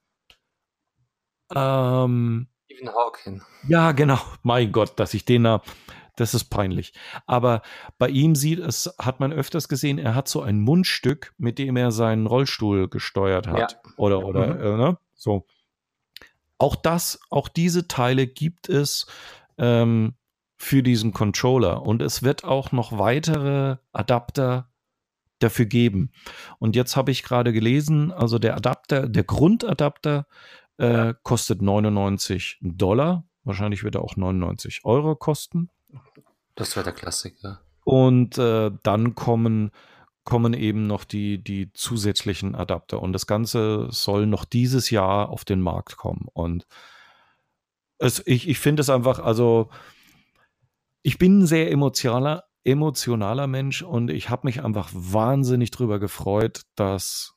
[1.54, 3.42] Ähm, Stephen Hawking.
[3.68, 4.20] Ja, genau.
[4.44, 5.62] Mein Gott, dass ich den da,
[6.16, 6.94] das ist peinlich.
[7.26, 7.62] Aber
[7.98, 11.76] bei ihm sieht es, hat man öfters gesehen, er hat so ein Mundstück, mit dem
[11.76, 13.74] er seinen Rollstuhl gesteuert hat.
[13.74, 13.92] Ja.
[13.98, 14.62] Oder, oder, mhm.
[14.62, 14.98] äh, ne?
[15.16, 15.46] So.
[16.60, 19.06] Auch das, auch diese Teile gibt es
[19.58, 20.16] ähm,
[20.58, 21.82] für diesen Controller.
[21.84, 24.70] Und es wird auch noch weitere Adapter
[25.40, 26.12] dafür geben.
[26.60, 30.26] Und jetzt habe ich gerade gelesen, also der Adapter, der Grundadapter
[30.78, 33.26] äh, kostet 99 Dollar.
[33.44, 35.70] Wahrscheinlich wird er auch 99 Euro kosten.
[36.56, 37.62] Das wäre der Klassiker.
[37.84, 39.72] Und äh, dann kommen,
[40.24, 43.02] kommen eben noch die, die zusätzlichen Adapter.
[43.02, 46.28] Und das Ganze soll noch dieses Jahr auf den Markt kommen.
[46.32, 46.66] Und
[48.04, 49.70] es, ich, ich finde es einfach, also
[51.04, 56.64] ich bin ein sehr emotionaler, emotionaler Mensch und ich habe mich einfach wahnsinnig drüber gefreut,
[56.76, 57.34] dass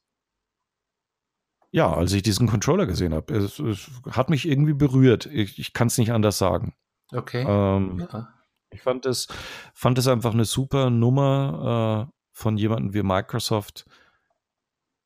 [1.71, 5.27] ja, als ich diesen Controller gesehen habe, es, es, hat mich irgendwie berührt.
[5.27, 6.75] Ich, ich kann es nicht anders sagen.
[7.13, 7.45] Okay.
[7.47, 8.33] Ähm, ja.
[8.71, 9.29] Ich fand es,
[9.75, 13.85] fand es einfach eine super Nummer äh, von jemandem wie Microsoft,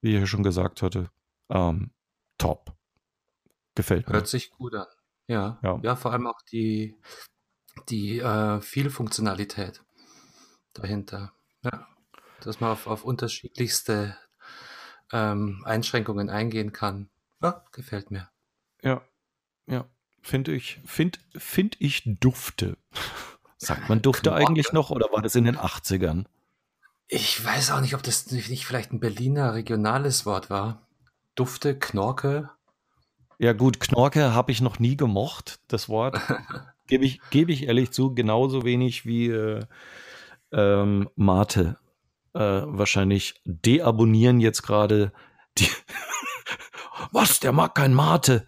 [0.01, 1.11] wie ich ja schon gesagt hatte.
[1.51, 1.91] Ähm,
[2.39, 2.73] top.
[3.75, 4.15] Gefällt mir.
[4.15, 4.87] Hört sich gut an.
[5.31, 6.97] Ja, ja, ja vor allem auch die,
[7.89, 9.81] die äh, Vielfunktionalität
[10.75, 11.33] dahinter.
[11.63, 11.87] Ja,
[12.41, 14.17] dass man auf, auf unterschiedlichste
[15.13, 17.11] ähm, Einschränkungen eingehen kann.
[17.41, 18.29] Ja, gefällt mir.
[18.83, 19.03] Ja,
[19.67, 19.87] ja,
[20.21, 22.77] finde ich, finde find ich dufte.
[23.57, 26.25] Sagt man dufte eigentlich noch oder war das in den 80ern?
[27.07, 30.89] Ich weiß auch nicht, ob das nicht vielleicht ein Berliner regionales Wort war.
[31.37, 32.51] Dufte, Knorke,
[33.41, 36.21] ja gut, Knorke habe ich noch nie gemocht, das Wort.
[36.87, 39.61] Gebe ich, geb ich ehrlich zu, genauso wenig wie äh,
[40.53, 41.79] ähm, Mate.
[42.35, 45.13] Äh, wahrscheinlich deabonnieren jetzt gerade
[45.57, 45.69] die.
[47.13, 48.45] Was, der mag kein Mate.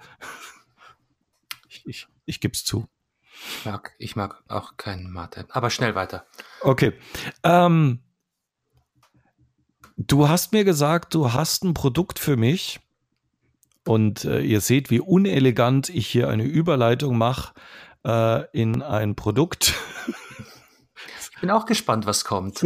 [1.68, 2.86] Ich, ich, ich gebe es zu.
[3.60, 5.46] Ich mag, ich mag auch keinen Mate.
[5.50, 6.26] Aber schnell weiter.
[6.60, 6.92] Okay.
[7.44, 8.00] Ähm,
[9.96, 12.81] du hast mir gesagt, du hast ein Produkt für mich
[13.86, 17.54] und äh, ihr seht, wie unelegant ich hier eine Überleitung mache
[18.04, 19.74] äh, in ein Produkt.
[21.34, 22.64] Ich bin auch gespannt, was kommt.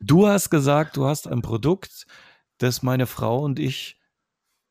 [0.00, 2.06] Du hast gesagt, du hast ein Produkt,
[2.58, 4.00] das meine Frau und ich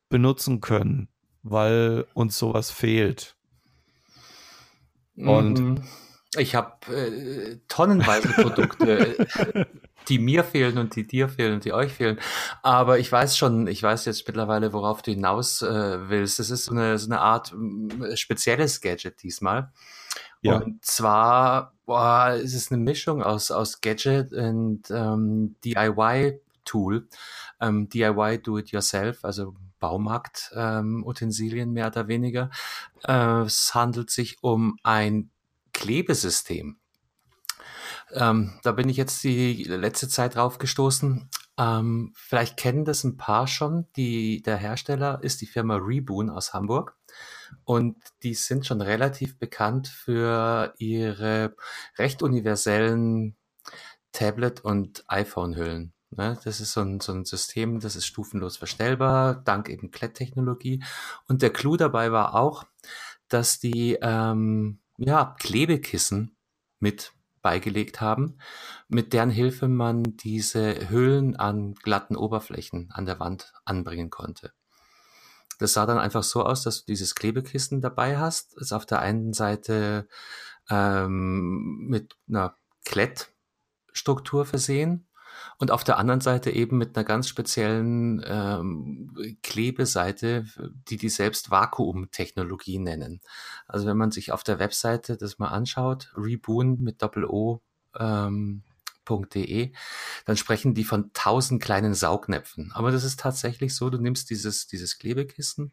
[0.08, 1.08] benutzen können,
[1.42, 3.36] weil uns sowas fehlt.
[5.16, 5.84] Und mhm.
[6.36, 9.26] ich habe äh, tonnenweise Produkte,
[10.08, 12.18] die mir fehlen und die dir fehlen und die euch fehlen.
[12.62, 16.38] Aber ich weiß schon, ich weiß jetzt mittlerweile, worauf du hinaus äh, willst.
[16.38, 17.54] Das ist so eine, so eine Art
[18.02, 19.72] äh, spezielles Gadget diesmal.
[20.40, 20.56] Ja.
[20.58, 27.08] Und zwar boah, ist es eine Mischung aus, aus Gadget und ähm, DIY-Tool.
[27.60, 32.50] Ähm, DIY Do-It-Yourself, also Baumarkt-Utensilien ähm, mehr oder weniger.
[33.04, 35.30] Äh, es handelt sich um ein
[35.72, 36.76] Klebesystem.
[38.12, 41.28] Ähm, da bin ich jetzt die letzte Zeit drauf gestoßen.
[41.58, 43.86] Ähm, vielleicht kennen das ein paar schon.
[43.96, 46.96] Die, der Hersteller ist die Firma Reboon aus Hamburg.
[47.64, 51.56] Und die sind schon relativ bekannt für ihre
[51.98, 53.36] recht universellen
[54.12, 55.92] Tablet- und iPhone-Hüllen.
[56.10, 56.38] Ne?
[56.44, 60.82] Das ist so ein, so ein System, das ist stufenlos verstellbar, dank eben Kletttechnologie.
[61.26, 62.64] Und der Clou dabei war auch,
[63.28, 66.36] dass die ähm, ja, Klebekissen
[66.80, 67.12] mit
[67.42, 68.38] beigelegt haben,
[68.88, 74.52] mit deren Hilfe man diese Hüllen an glatten Oberflächen an der Wand anbringen konnte.
[75.58, 79.00] Das sah dann einfach so aus, dass du dieses Klebekissen dabei hast, ist auf der
[79.00, 80.08] einen Seite
[80.70, 85.07] ähm, mit einer Klettstruktur versehen
[85.58, 90.46] und auf der anderen Seite eben mit einer ganz speziellen ähm, Klebeseite,
[90.88, 93.20] die die selbst Vakuumtechnologie nennen.
[93.66, 97.62] Also wenn man sich auf der Webseite das mal anschaut, Reboon mit Doppel-O,
[97.98, 98.62] ähm,
[99.34, 99.72] .de,
[100.26, 102.72] dann sprechen die von tausend kleinen Saugnäpfen.
[102.74, 105.72] Aber das ist tatsächlich so, du nimmst dieses, dieses Klebekissen,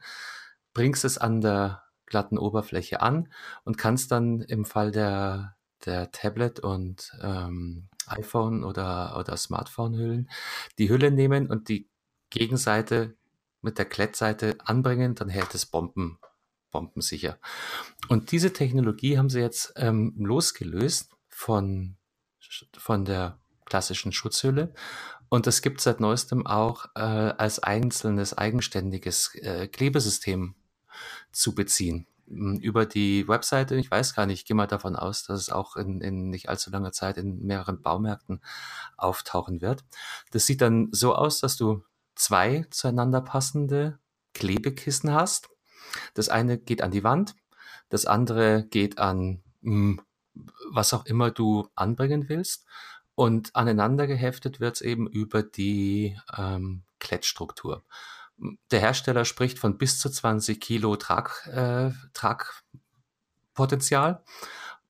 [0.74, 3.30] bringst es an der glatten Oberfläche an
[3.64, 5.56] und kannst dann im Fall der,
[5.86, 10.30] der Tablet und ähm, iPhone oder, oder Smartphone-Hüllen,
[10.78, 11.90] die Hülle nehmen und die
[12.30, 13.16] Gegenseite
[13.62, 16.20] mit der Klettseite anbringen, dann hält es Bomben,
[16.72, 17.40] bombensicher.
[18.10, 21.98] Und diese Technologie haben sie jetzt ähm, losgelöst von,
[22.78, 24.74] von der klassischen Schutzhülle.
[25.30, 30.56] Und das gibt seit neuestem auch äh, als einzelnes eigenständiges äh, Klebesystem
[31.32, 35.40] zu beziehen über die Webseite, ich weiß gar nicht, ich gehe mal davon aus, dass
[35.40, 38.42] es auch in, in nicht allzu langer Zeit in mehreren Baumärkten
[38.98, 39.84] auftauchen wird.
[40.32, 41.84] Das sieht dann so aus, dass du
[42.16, 44.00] zwei zueinander passende
[44.34, 45.50] Klebekissen hast.
[46.14, 47.36] Das eine geht an die Wand,
[47.90, 50.02] das andere geht an mh,
[50.72, 52.66] was auch immer du anbringen willst.
[53.16, 57.84] Und aneinander geheftet wird es eben über die ähm, Klettstruktur.
[58.72, 64.24] Der Hersteller spricht von bis zu 20 Kilo Trag, äh, Tragpotenzial,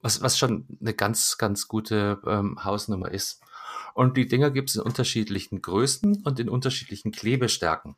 [0.02, 3.42] was, was schon eine ganz, ganz gute ähm, Hausnummer ist.
[3.94, 7.96] Und die Dinger gibt es in unterschiedlichen Größen und in unterschiedlichen Klebestärken.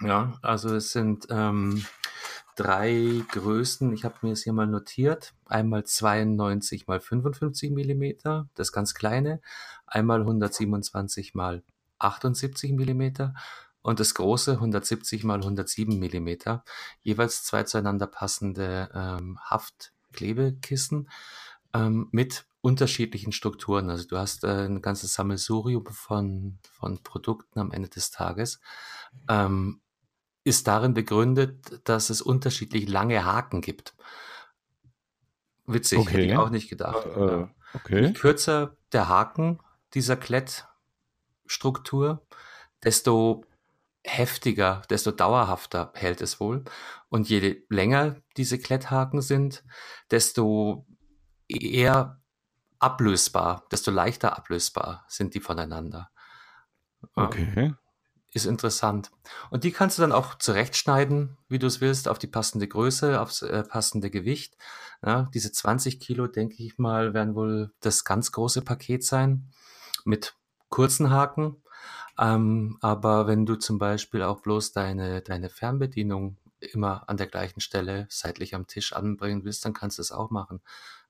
[0.00, 1.84] Ja, also es sind ähm,
[2.54, 3.92] drei Größen.
[3.92, 5.34] Ich habe mir es hier mal notiert.
[5.46, 9.40] Einmal 92 mal 55 Millimeter, das ganz kleine.
[9.86, 11.64] Einmal 127 mal
[11.98, 13.34] 78 Millimeter
[13.82, 16.64] und das große 170 mal 107 Millimeter,
[17.00, 21.08] jeweils zwei zueinander passende ähm, Haftklebekissen
[21.74, 23.90] ähm, mit unterschiedlichen Strukturen.
[23.90, 28.60] Also du hast äh, ein ganzes Sammelsurium von, von Produkten am Ende des Tages.
[29.28, 29.80] Ähm,
[30.44, 33.94] ist darin begründet, dass es unterschiedlich lange Haken gibt.
[35.66, 36.10] Witzig, okay.
[36.10, 37.06] hätte ich auch nicht gedacht.
[37.06, 38.06] Äh, äh okay.
[38.06, 39.60] Je kürzer der Haken
[39.94, 42.26] dieser Klettstruktur,
[42.82, 43.44] desto
[44.04, 46.64] heftiger, desto dauerhafter hält es wohl.
[47.08, 49.64] Und je länger diese Kletthaken sind,
[50.10, 50.86] desto
[51.48, 52.20] eher
[52.78, 56.10] ablösbar, desto leichter ablösbar sind die voneinander.
[57.14, 57.74] Okay.
[58.34, 59.10] Ist interessant.
[59.50, 63.20] Und die kannst du dann auch zurechtschneiden, wie du es willst, auf die passende Größe,
[63.20, 64.56] aufs äh, passende Gewicht.
[65.02, 69.50] Ja, diese 20 Kilo, denke ich mal, werden wohl das ganz große Paket sein
[70.04, 70.36] mit
[70.68, 71.62] kurzen Haken
[72.18, 77.60] ähm, aber wenn du zum Beispiel auch bloß deine, deine Fernbedienung immer an der gleichen
[77.60, 80.60] Stelle seitlich am Tisch anbringen willst, dann kannst du es auch machen.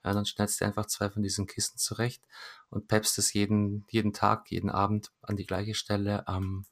[0.04, 2.22] Ja, dann schneidest du einfach zwei von diesen Kisten zurecht
[2.70, 6.66] und peppst es jeden, jeden Tag, jeden Abend an die gleiche Stelle am,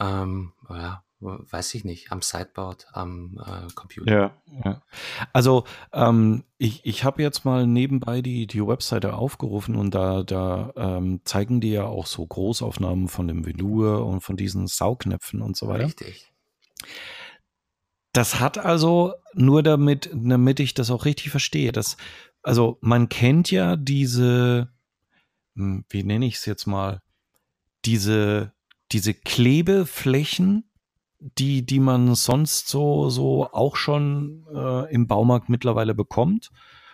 [0.00, 4.12] ähm, ja, weiß ich nicht, am Sideboard, am äh, Computer.
[4.12, 4.82] Ja, ja.
[5.32, 10.72] Also ähm, ich, ich habe jetzt mal nebenbei die, die Webseite aufgerufen und da, da
[10.76, 15.56] ähm, zeigen die ja auch so Großaufnahmen von dem Velour und von diesen Saugnäpfen und
[15.56, 15.86] so weiter.
[15.86, 16.32] Richtig.
[18.12, 21.96] Das hat also, nur damit, damit ich das auch richtig verstehe, das,
[22.42, 24.68] also man kennt ja diese,
[25.56, 27.02] hm, wie nenne ich es jetzt mal,
[27.84, 28.54] diese
[28.94, 30.70] diese Klebeflächen,
[31.38, 36.50] die, die man sonst so, so auch schon äh, im Baumarkt mittlerweile bekommt,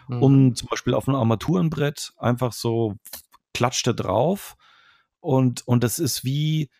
[0.08, 0.22] mhm.
[0.22, 2.94] um zum Beispiel auf einem Armaturenbrett einfach so
[3.54, 4.56] klatschte drauf
[5.18, 6.70] und, und das ist wie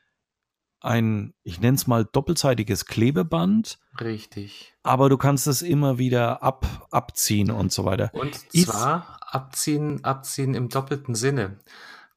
[0.81, 3.79] ein, ich nenne es mal doppelseitiges Klebeband.
[4.01, 4.75] Richtig.
[4.83, 8.11] Aber du kannst es immer wieder ab, abziehen und so weiter.
[8.15, 11.59] Und zwar abziehen, abziehen im doppelten Sinne.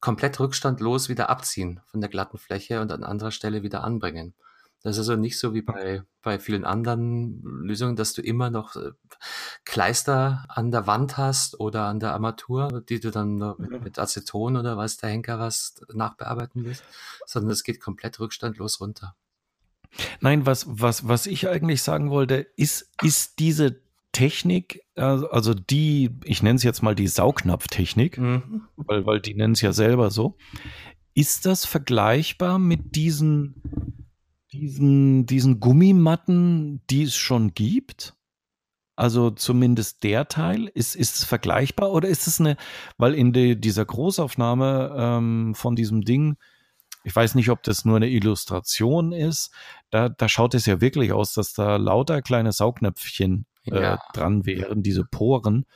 [0.00, 4.34] komplett rückstandlos wieder abziehen von der glatten Fläche und an anderer Stelle wieder anbringen.
[4.86, 8.76] Das ist also nicht so wie bei, bei vielen anderen Lösungen, dass du immer noch
[8.76, 8.92] äh,
[9.64, 14.56] Kleister an der Wand hast oder an der Armatur, die du dann mit, mit Aceton
[14.56, 16.84] oder weiß der Henker was nachbearbeiten willst,
[17.26, 19.16] sondern es geht komplett rückstandlos runter.
[20.20, 23.80] Nein, was, was, was ich eigentlich sagen wollte, ist, ist diese
[24.12, 28.68] Technik, also die, ich nenne es jetzt mal die Saugnapftechnik, mhm.
[28.76, 30.36] weil, weil die nennen es ja selber so.
[31.12, 33.85] Ist das vergleichbar mit diesen
[34.52, 38.14] diesen, diesen Gummimatten, die es schon gibt?
[38.96, 42.56] Also zumindest der Teil, ist, ist es vergleichbar oder ist es eine,
[42.96, 46.36] weil in de, dieser Großaufnahme ähm, von diesem Ding,
[47.04, 49.52] ich weiß nicht, ob das nur eine Illustration ist,
[49.90, 54.02] da, da schaut es ja wirklich aus, dass da lauter kleine Saugnäpfchen äh, ja.
[54.14, 55.66] dran wären, diese Poren.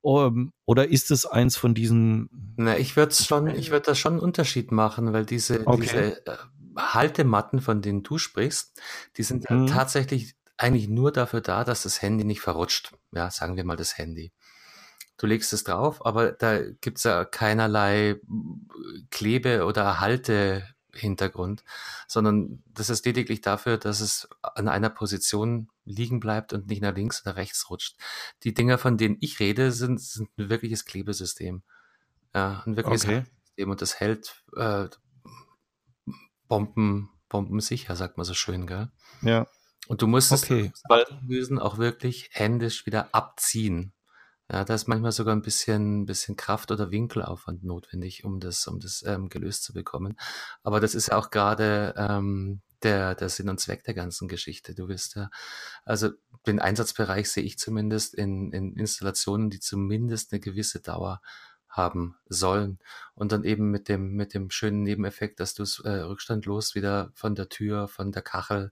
[0.00, 2.54] Um, oder ist es eins von diesen?
[2.56, 5.80] Na, ich würde schon, ich würde da schon einen Unterschied machen, weil diese, okay.
[5.82, 6.36] diese äh,
[6.78, 8.80] Haltematten, von denen du sprichst,
[9.16, 9.66] die sind mhm.
[9.66, 12.92] tatsächlich eigentlich nur dafür da, dass das Handy nicht verrutscht.
[13.12, 14.32] Ja, sagen wir mal das Handy.
[15.16, 18.20] Du legst es drauf, aber da gibt's ja keinerlei
[19.10, 21.64] Klebe- oder Haltehintergrund,
[22.06, 26.94] sondern das ist lediglich dafür, dass es an einer Position liegen bleibt und nicht nach
[26.94, 27.96] links oder rechts rutscht.
[28.44, 31.62] Die Dinger, von denen ich rede, sind, sind ein wirkliches Klebesystem.
[32.34, 33.24] Ja, ein wirkliches okay.
[33.44, 34.88] System und das hält äh,
[36.48, 38.90] Bomben, bombensicher, sagt man so schön, gell?
[39.22, 39.46] Ja.
[39.86, 40.72] Und du musst okay.
[41.26, 43.92] Lösen auch wirklich händisch wieder abziehen.
[44.50, 48.80] Ja, da ist manchmal sogar ein bisschen, bisschen Kraft oder Winkelaufwand notwendig, um das, um
[48.80, 50.18] das ähm, gelöst zu bekommen.
[50.62, 54.74] Aber das ist ja auch gerade ähm, der, der Sinn und Zweck der ganzen Geschichte.
[54.74, 55.28] Du wirst ja,
[55.84, 56.10] also
[56.46, 61.20] den Einsatzbereich sehe ich zumindest in, in Installationen, die zumindest eine gewisse Dauer
[61.68, 62.78] haben sollen.
[63.14, 67.10] Und dann eben mit dem, mit dem schönen Nebeneffekt, dass du es äh, rückstandlos wieder
[67.14, 68.70] von der Tür, von der Kachel,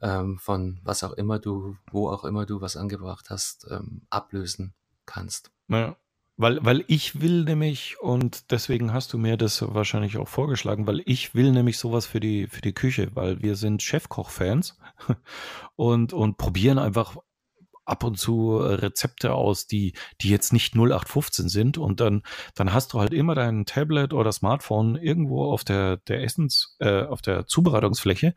[0.00, 4.74] ähm, von was auch immer du, wo auch immer du was angebracht hast, ähm, ablösen
[5.06, 5.50] kannst.
[5.68, 5.96] Ja.
[6.36, 11.02] Weil, weil ich will nämlich, und deswegen hast du mir das wahrscheinlich auch vorgeschlagen, weil
[11.04, 14.78] ich will nämlich sowas für die, für die Küche, weil wir sind Chefkoch-Fans
[15.76, 17.16] und, und probieren einfach
[17.90, 22.22] ab und zu äh, Rezepte aus, die, die jetzt nicht 0815 sind und dann,
[22.54, 27.02] dann hast du halt immer dein Tablet oder Smartphone irgendwo auf der, der Essens, äh,
[27.02, 28.34] auf der Zubereitungsfläche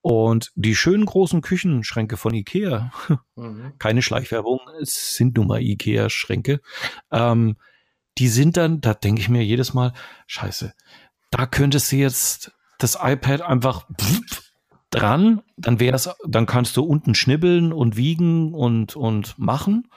[0.00, 2.92] und die schönen großen Küchenschränke von Ikea,
[3.34, 3.72] mhm.
[3.78, 6.60] keine Schleichwerbung, es sind nun mal Ikea-Schränke,
[7.10, 7.56] ähm,
[8.18, 9.92] die sind dann, da denke ich mir jedes Mal,
[10.28, 10.72] scheiße,
[11.30, 13.88] da könntest du jetzt das iPad einfach
[14.94, 19.88] dran, dann wär's, dann kannst du unten schnibbeln und wiegen und, und machen.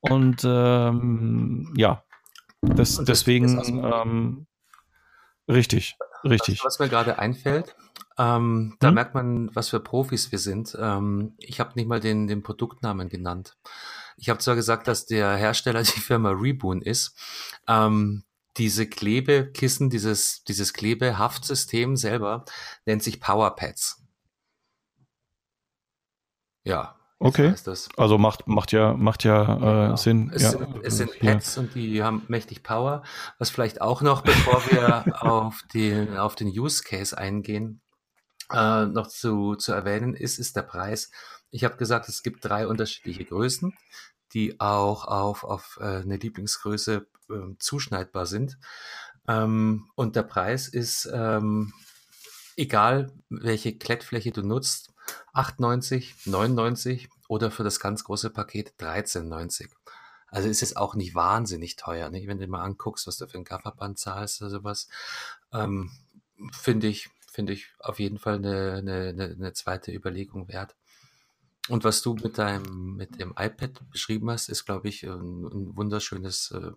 [0.00, 2.02] Und ähm, ja,
[2.62, 4.46] das, und deswegen ähm,
[5.48, 6.58] richtig, richtig.
[6.60, 7.74] Was, was mir gerade einfällt,
[8.18, 8.94] ähm, da hm?
[8.94, 10.76] merkt man, was für Profis wir sind.
[10.78, 13.56] Ähm, ich habe nicht mal den, den Produktnamen genannt.
[14.16, 17.16] Ich habe zwar gesagt, dass der Hersteller die Firma Reboon ist.
[17.66, 18.24] Ähm,
[18.56, 22.44] diese Klebekissen, dieses, dieses Klebehaftsystem selber
[22.84, 23.99] nennt sich Powerpads.
[26.64, 26.96] Ja.
[27.22, 27.54] Okay.
[27.98, 29.96] Also macht, macht ja, macht ja, äh, genau.
[29.96, 30.30] Sinn.
[30.34, 30.50] Es, ja.
[30.50, 31.62] sind, es sind Pads ja.
[31.62, 33.02] und die haben mächtig Power.
[33.38, 37.82] Was vielleicht auch noch, bevor wir auf den, auf den Use Case eingehen,
[38.50, 41.10] äh, noch zu, zu erwähnen ist, ist der Preis.
[41.50, 43.74] Ich habe gesagt, es gibt drei unterschiedliche Größen,
[44.32, 48.56] die auch auf, auf äh, eine Lieblingsgröße äh, zuschneidbar sind.
[49.28, 51.74] Ähm, und der Preis ist ähm,
[52.56, 54.89] egal welche Klettfläche du nutzt,
[55.34, 59.68] 8,90, 99 oder für das ganz große Paket 13,90.
[60.28, 62.28] Also ist es auch nicht wahnsinnig teuer, nicht?
[62.28, 64.88] wenn du mal anguckst, was du für ein Gafferband zahlst oder sowas.
[65.52, 65.90] Ähm,
[66.52, 70.76] finde ich, finde ich auf jeden Fall eine, eine, eine zweite Überlegung wert.
[71.68, 75.76] Und was du mit deinem, mit dem iPad beschrieben hast, ist, glaube ich, ein, ein
[75.76, 76.72] wunderschönes äh,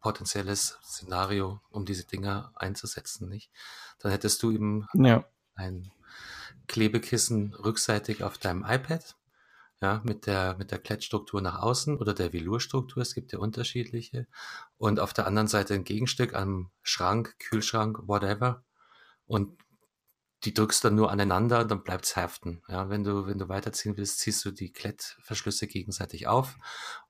[0.00, 3.50] potenzielles Szenario, um diese Dinger einzusetzen, nicht?
[3.98, 5.24] Dann hättest du eben ja.
[5.54, 5.90] ein
[6.70, 9.16] Klebekissen rückseitig auf deinem iPad,
[9.82, 14.28] ja, mit der, mit der Klettstruktur nach außen oder der Velurstruktur, es gibt ja unterschiedliche.
[14.78, 18.62] Und auf der anderen Seite ein Gegenstück am Schrank, Kühlschrank, whatever.
[19.26, 19.58] Und
[20.44, 22.62] die drückst dann nur aneinander und dann bleibt's haften.
[22.68, 26.56] Ja, wenn du, wenn du weiterziehen willst, ziehst du die Klettverschlüsse gegenseitig auf.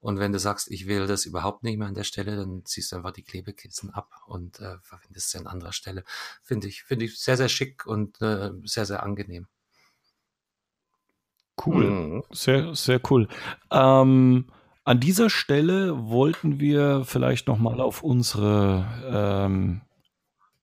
[0.01, 2.91] Und wenn du sagst, ich will das überhaupt nicht mehr an der Stelle, dann ziehst
[2.91, 6.03] du einfach die Klebekissen ab und äh, verwendest sie an anderer Stelle.
[6.43, 9.47] Finde ich, finde ich sehr, sehr schick und äh, sehr, sehr angenehm.
[11.65, 11.91] Cool.
[11.91, 12.25] Mhm.
[12.33, 13.29] Sehr, sehr cool.
[13.71, 14.47] Ähm,
[14.85, 19.83] an dieser Stelle wollten wir vielleicht nochmal auf unsere ähm,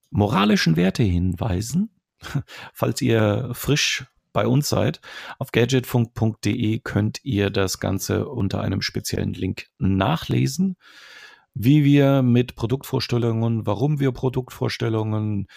[0.09, 1.91] moralischen Werte hinweisen
[2.73, 5.01] falls ihr frisch bei uns seid.
[5.39, 10.77] Auf gadgetfunk.de könnt ihr das Ganze unter einem speziellen Link nachlesen,
[11.55, 15.47] wie wir mit Produktvorstellungen, warum wir Produktvorstellungen,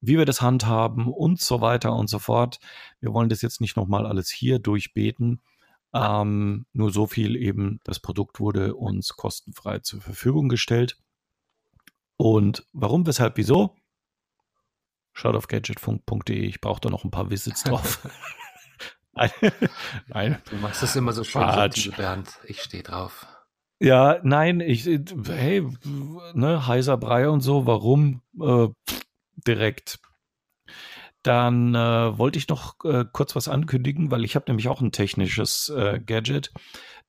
[0.00, 2.58] wie wir das handhaben und so weiter und so fort.
[3.00, 5.42] Wir wollen das jetzt nicht nochmal alles hier durchbeten.
[5.92, 10.96] Ähm, nur so viel eben, das Produkt wurde uns kostenfrei zur Verfügung gestellt.
[12.16, 13.76] Und warum, weshalb, wieso?
[15.12, 16.34] Schaut auf gadgetfunk.de.
[16.34, 18.06] Ich brauche da noch ein paar Visits drauf.
[20.08, 20.40] Nein.
[20.48, 22.38] Du machst das immer so schön, subtil, Bernd.
[22.44, 23.26] Ich stehe drauf.
[23.78, 25.66] Ja, nein, ich, hey,
[26.34, 28.22] ne, heißer Brei und so, warum?
[28.40, 28.68] Äh,
[29.36, 29.98] direkt.
[31.22, 34.92] Dann äh, wollte ich noch äh, kurz was ankündigen, weil ich habe nämlich auch ein
[34.92, 36.52] technisches äh, Gadget.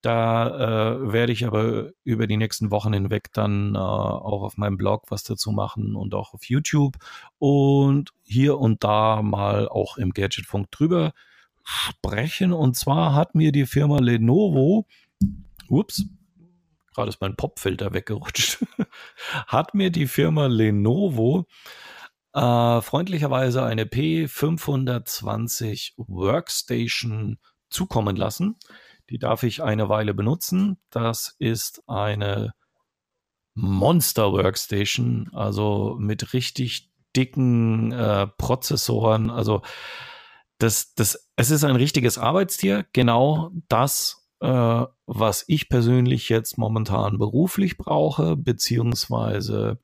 [0.03, 4.75] Da äh, werde ich aber über die nächsten Wochen hinweg dann äh, auch auf meinem
[4.77, 6.97] Blog was dazu machen und auch auf YouTube
[7.39, 11.13] und hier und da mal auch im Gadgetfunk drüber
[11.63, 12.51] sprechen.
[12.51, 14.87] Und zwar hat mir die Firma Lenovo,
[15.69, 16.05] ups,
[16.93, 18.65] gerade ist mein Popfilter weggerutscht,
[19.47, 21.47] hat mir die Firma Lenovo
[22.33, 28.55] äh, freundlicherweise eine P520 Workstation zukommen lassen.
[29.09, 30.77] Die darf ich eine Weile benutzen.
[30.89, 32.53] Das ist eine
[33.55, 39.29] Monster Workstation, also mit richtig dicken äh, Prozessoren.
[39.29, 39.61] Also
[40.57, 42.87] das, das, es ist ein richtiges Arbeitstier.
[42.93, 49.77] Genau das, äh, was ich persönlich jetzt momentan beruflich brauche, beziehungsweise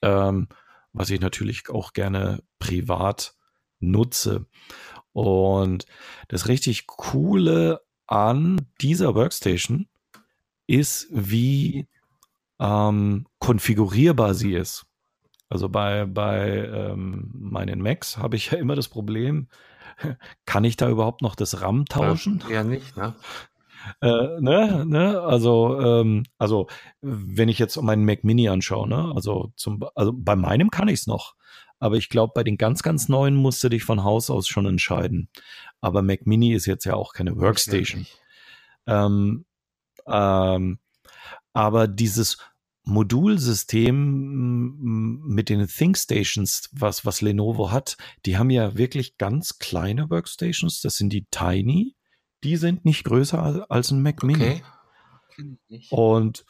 [0.00, 0.48] ähm,
[0.92, 3.34] was ich natürlich auch gerne privat
[3.78, 4.46] nutze.
[5.12, 5.86] Und
[6.28, 9.88] das richtig coole an dieser Workstation
[10.66, 11.88] ist, wie
[12.58, 14.86] ähm, konfigurierbar sie ist.
[15.48, 19.48] Also bei, bei ähm, meinen Macs habe ich ja immer das Problem,
[20.46, 22.42] kann ich da überhaupt noch das RAM tauschen?
[22.48, 23.14] Ja, nicht, ne?
[24.00, 26.66] Äh, ne, ne, also, ähm, also,
[27.00, 31.00] wenn ich jetzt meinen Mac Mini anschaue, ne, also zum, also bei meinem kann ich
[31.00, 31.34] es noch.
[31.78, 34.66] Aber ich glaube, bei den ganz, ganz neuen musst du dich von Haus aus schon
[34.66, 35.28] entscheiden.
[35.80, 38.06] Aber Mac Mini ist jetzt ja auch keine Workstation.
[38.86, 39.46] Ähm,
[40.06, 40.78] ähm,
[41.52, 42.38] aber dieses
[42.84, 44.76] Modulsystem
[45.26, 50.80] mit den ThinkStations, was, was Lenovo hat, die haben ja wirklich ganz kleine Workstations.
[50.80, 51.94] Das sind die Tiny.
[52.42, 54.62] Die sind nicht größer als ein Mac Mini.
[55.38, 55.86] Okay.
[55.90, 56.44] Und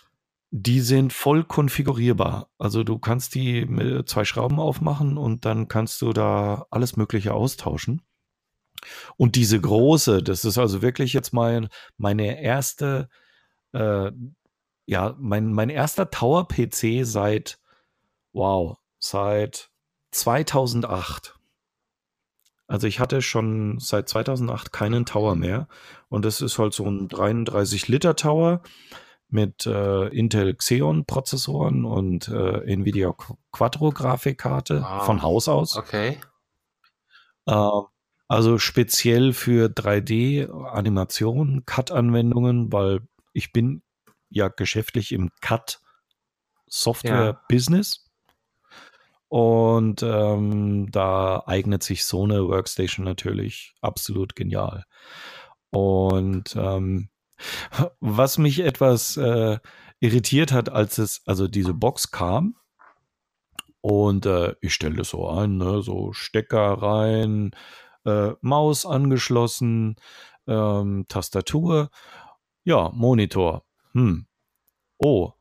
[0.51, 2.51] die sind voll konfigurierbar.
[2.59, 7.35] Also du kannst die mit zwei Schrauben aufmachen und dann kannst du da alles Mögliche
[7.35, 8.03] austauschen.
[9.17, 13.09] Und diese große, das ist also wirklich jetzt mein, meine erste,
[13.73, 14.11] äh,
[14.87, 17.61] ja, mein, mein erster Tower-PC seit,
[18.33, 19.71] wow, seit
[20.11, 21.40] 2008.
[22.71, 25.67] Also ich hatte schon seit 2008 keinen Tower mehr.
[26.09, 28.63] Und das ist halt so ein 33 Liter Tower
[29.29, 33.13] mit äh, Intel Xeon Prozessoren und äh, Nvidia
[33.51, 35.05] Quattro Grafikkarte wow.
[35.05, 35.77] von Haus aus.
[35.77, 36.21] Okay.
[37.47, 37.71] Äh,
[38.29, 43.01] also speziell für 3D Animation, Cut Anwendungen, weil
[43.33, 43.83] ich bin
[44.29, 45.81] ja geschäftlich im Cut
[46.69, 48.10] Software Business.
[49.31, 54.85] Und ähm, da eignet sich so eine Workstation natürlich absolut genial.
[55.71, 57.11] Und ähm,
[58.01, 59.59] was mich etwas äh,
[60.01, 62.57] irritiert hat, als es, also diese Box kam
[63.81, 65.83] Und äh, ich stelle das so ein, ne?
[65.83, 67.53] so Stecker rein,
[68.05, 69.97] äh, Maus angeschlossen,
[70.47, 71.91] ähm, Tastatur,
[72.65, 73.65] ja, Monitor.
[73.93, 74.27] Hm.
[74.99, 75.33] Oh,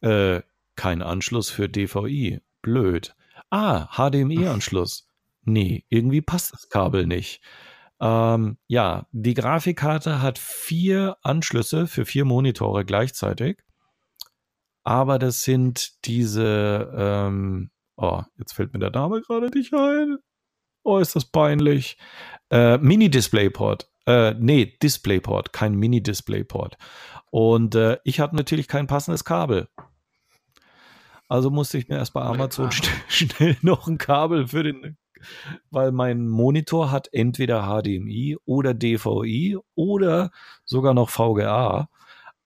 [0.00, 0.42] äh,
[0.76, 2.40] kein Anschluss für DVI.
[2.66, 3.14] Blöd.
[3.48, 5.08] Ah, HDMI-Anschluss.
[5.44, 7.40] Nee, irgendwie passt das Kabel nicht.
[8.00, 13.62] Ähm, ja, die Grafikkarte hat vier Anschlüsse für vier Monitore gleichzeitig.
[14.82, 20.18] Aber das sind diese, ähm, oh, jetzt fällt mir der Name gerade nicht ein.
[20.82, 21.98] Oh, ist das peinlich.
[22.50, 23.88] Äh, Mini-Displayport.
[24.06, 26.78] Äh, nee, Displayport, kein Mini-Displayport.
[27.30, 29.68] Und äh, ich hatte natürlich kein passendes Kabel.
[31.28, 34.96] Also musste ich mir erst bei Amazon schnell, schnell noch ein Kabel für den,
[35.70, 40.30] weil mein Monitor hat entweder HDMI oder DVI oder
[40.64, 41.88] sogar noch VGA.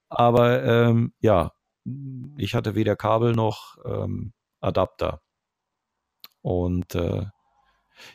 [0.09, 1.53] Aber ähm, ja,
[2.37, 5.21] ich hatte weder Kabel noch ähm, Adapter.
[6.43, 7.27] Und äh,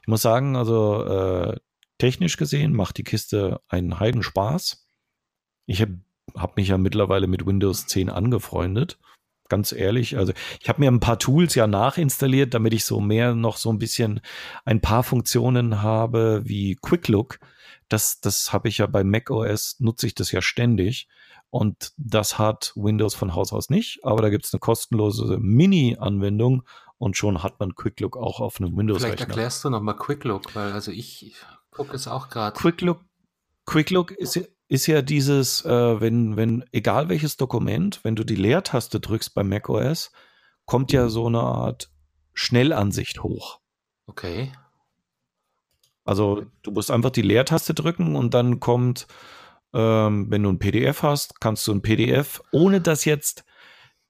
[0.02, 1.60] ich muss sagen, also äh,
[1.98, 4.88] technisch gesehen macht die Kiste einen Heiden Spaß.
[5.68, 6.00] Ich habe
[6.36, 9.00] hab mich ja mittlerweile mit Windows 10 angefreundet.
[9.48, 13.36] Ganz ehrlich, also ich habe mir ein paar Tools ja nachinstalliert, damit ich so mehr
[13.36, 14.22] noch so ein bisschen
[14.64, 17.40] ein paar Funktionen habe wie Quick Look.
[17.88, 21.08] Das, das habe ich ja bei macOS, nutze ich das ja ständig.
[21.52, 26.64] Und das hat Windows von Haus aus nicht, aber da gibt es eine kostenlose Mini-Anwendung
[26.98, 29.18] und schon hat man Quick Look auch auf einem Windows-Rechner.
[29.18, 31.36] Vielleicht erklärst du nochmal Quick Look, weil also ich
[31.72, 32.58] gucke es auch gerade.
[32.60, 33.02] Quick Look,
[33.66, 38.36] Quick Look ist, ist ja dieses, äh, wenn, wenn, egal welches Dokument, wenn du die
[38.36, 40.12] Leertaste drückst bei macOS,
[40.66, 41.92] kommt ja so eine Art
[42.34, 43.60] Schnellansicht hoch.
[44.08, 44.52] Okay.
[46.04, 49.08] Also du musst einfach die Leertaste drücken und dann kommt,
[49.74, 53.46] ähm, wenn du ein PDF hast, kannst du ein PDF, ohne dass jetzt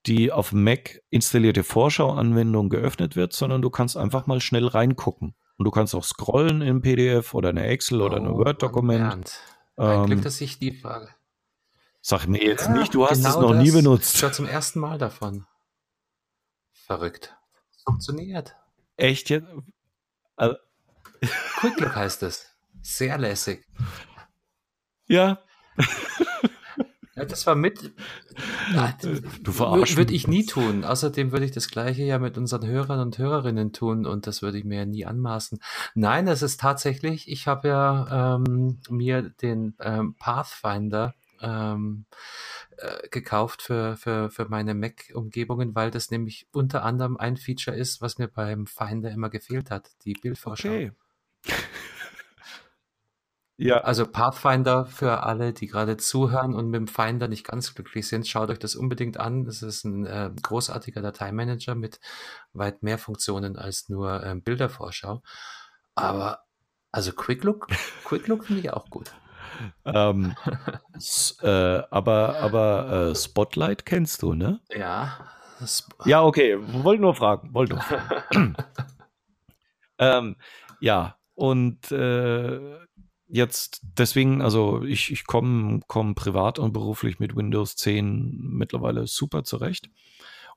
[0.05, 5.35] die auf Mac installierte Vorschau-Anwendung geöffnet wird, sondern du kannst einfach mal schnell reingucken.
[5.57, 9.39] Und du kannst auch scrollen im PDF oder eine Excel oder ein oh, Word-Dokument.
[9.77, 11.09] Ein Glück, ähm, dass ich die Frage.
[12.01, 13.63] Sag mir jetzt ja, nicht, du hast genau es noch das.
[13.63, 14.15] nie benutzt.
[14.15, 15.45] Ich höre zum ersten Mal davon.
[16.71, 17.35] Verrückt.
[17.83, 18.55] Funktioniert.
[18.95, 19.47] Echt jetzt?
[20.35, 20.55] Also,
[21.57, 22.55] Quick Look heißt es.
[22.81, 23.65] Sehr lässig.
[25.07, 25.39] Ja.
[27.25, 27.93] Das war mit.
[29.41, 29.97] Du verarschst.
[29.97, 30.83] Würde ich nie tun.
[30.83, 34.57] Außerdem würde ich das Gleiche ja mit unseren Hörern und Hörerinnen tun und das würde
[34.57, 35.59] ich mir ja nie anmaßen.
[35.93, 42.05] Nein, es ist tatsächlich, ich habe ja ähm, mir den ähm, Pathfinder ähm,
[42.77, 48.01] äh, gekauft für, für, für meine Mac-Umgebungen, weil das nämlich unter anderem ein Feature ist,
[48.01, 50.69] was mir beim Finder immer gefehlt hat, die Bildvorschau.
[50.69, 50.91] Okay.
[53.57, 53.77] Ja.
[53.77, 58.27] Also Pathfinder für alle, die gerade zuhören und mit dem Finder nicht ganz glücklich sind,
[58.27, 59.45] schaut euch das unbedingt an.
[59.45, 62.01] Das ist ein äh, großartiger Dateimanager mit
[62.51, 65.21] weit mehr Funktionen als nur ähm, Bildervorschau.
[65.95, 66.43] Aber
[66.91, 67.67] also Quick Look,
[68.03, 69.11] Quick Look finde ich auch gut.
[69.85, 70.35] ähm,
[71.41, 74.59] äh, aber aber äh, Spotlight kennst du, ne?
[74.69, 75.17] Ja.
[76.03, 76.57] ja, okay.
[76.83, 77.53] Wollte nur fragen.
[77.53, 78.57] Wollte nur fragen.
[79.97, 80.35] ähm,
[80.81, 82.79] ja, und äh,
[83.27, 89.43] jetzt deswegen, also ich, ich komme komm privat und beruflich mit Windows 10 mittlerweile super
[89.43, 89.89] zurecht.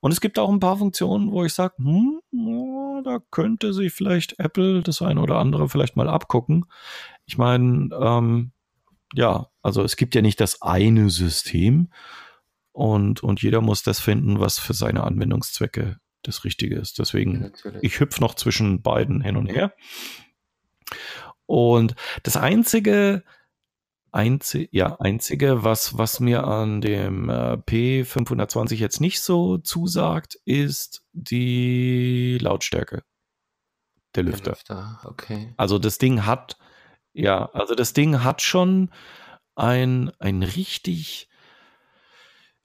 [0.01, 3.91] Und es gibt auch ein paar Funktionen, wo ich sage, hm, oh, da könnte sich
[3.91, 6.65] vielleicht Apple das eine oder andere vielleicht mal abgucken.
[7.25, 8.51] Ich meine, ähm,
[9.13, 11.89] ja, also es gibt ja nicht das eine System
[12.71, 16.99] und, und jeder muss das finden, was für seine Anwendungszwecke das Richtige ist.
[16.99, 19.73] Deswegen, ja, ich hüpfe noch zwischen beiden hin und her.
[21.49, 23.23] Und das einzige,
[24.11, 31.01] einzige, ja, einzige, was, was mir an dem äh, P520 jetzt nicht so zusagt, ist
[31.11, 33.01] die Lautstärke
[34.13, 34.43] der Lüfter.
[34.43, 35.01] Der Lüfter.
[35.05, 35.55] Okay.
[35.57, 36.55] Also das Ding hat,
[37.13, 38.91] ja, also das Ding hat schon
[39.55, 41.28] ein, ein richtig,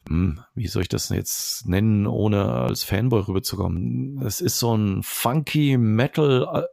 [0.07, 4.20] wie soll ich das jetzt nennen, ohne als Fanboy rüberzukommen?
[4.22, 6.68] Es ist so ein funky Metal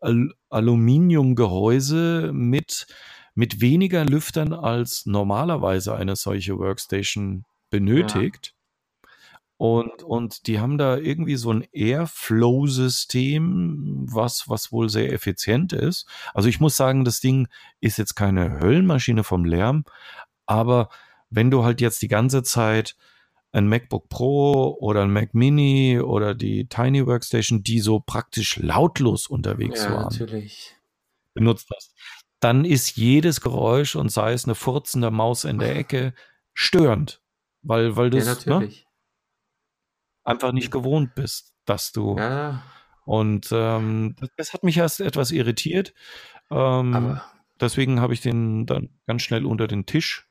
[0.50, 2.88] Aluminiumgehäuse mit,
[3.34, 8.48] mit weniger Lüftern als normalerweise eine solche Workstation benötigt.
[8.48, 8.54] Ja.
[9.58, 16.08] Und, und die haben da irgendwie so ein Airflow-System, was, was wohl sehr effizient ist.
[16.34, 17.48] Also ich muss sagen, das Ding
[17.80, 19.86] ist jetzt keine Höllenmaschine vom Lärm,
[20.48, 20.90] aber
[21.30, 22.96] wenn du halt jetzt die ganze Zeit
[23.52, 29.28] ein MacBook Pro oder ein Mac Mini oder die Tiny Workstation, die so praktisch lautlos
[29.28, 30.76] unterwegs ja, waren, natürlich.
[31.34, 31.94] benutzt hast,
[32.40, 36.14] dann ist jedes Geräusch und sei es eine furzende Maus in der Ecke
[36.54, 37.22] störend,
[37.62, 38.70] weil weil du ja, ne,
[40.24, 42.64] einfach nicht gewohnt bist, dass du ja.
[43.06, 45.94] Und ähm, das, das, hat mich erst etwas irritiert.
[46.50, 47.20] Ähm,
[47.60, 50.30] deswegen habe ich den dann ganz schnell unter den Tisch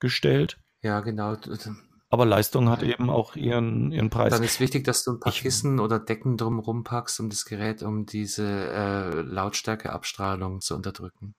[0.00, 0.58] gestellt.
[0.82, 1.36] Ja, genau.
[2.12, 4.32] Aber Leistung hat eben auch ihren, ihren Preis.
[4.32, 7.44] Dann ist wichtig, dass du ein paar ich, Kissen oder Decken drumherum packst um das
[7.44, 11.36] Gerät, um diese äh, Lautstärkeabstrahlung zu unterdrücken.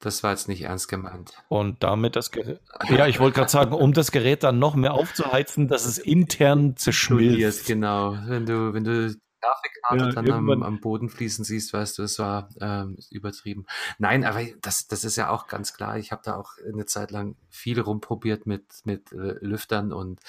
[0.00, 1.40] Das war jetzt nicht ernst gemeint.
[1.48, 2.60] Und damit das Gerät.
[2.90, 6.76] Ja, ich wollte gerade sagen, um das Gerät dann noch mehr aufzuheizen, dass es intern
[6.76, 7.68] zerschmilzt.
[7.68, 8.16] Genau.
[8.26, 12.18] Wenn du, wenn du Grafikkarte ja, dann am, am, Boden fließen siehst, weißt du, es
[12.18, 13.66] war ähm, übertrieben.
[13.98, 15.98] Nein, aber das, das ist ja auch ganz klar.
[15.98, 20.20] Ich habe da auch eine Zeit lang viel rumprobiert mit, mit äh, Lüftern und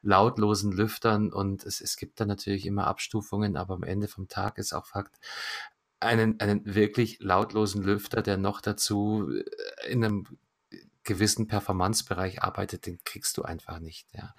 [0.00, 4.58] lautlosen Lüftern und es, es gibt da natürlich immer Abstufungen, aber am Ende vom Tag
[4.58, 5.18] ist auch Fakt,
[6.00, 10.24] einen, einen wirklich lautlosen Lüfter, der noch dazu äh, in einem
[11.04, 14.08] gewissen Performancebereich arbeitet, den kriegst du einfach nicht.
[14.14, 14.34] Ja.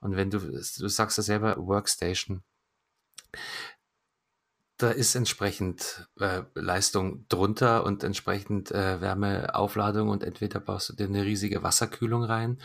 [0.00, 2.42] Und wenn du, du sagst ja selber Workstation,
[4.78, 11.08] da ist entsprechend äh, Leistung drunter und entsprechend äh, Wärmeaufladung und entweder baust du dir
[11.08, 12.58] eine riesige Wasserkühlung rein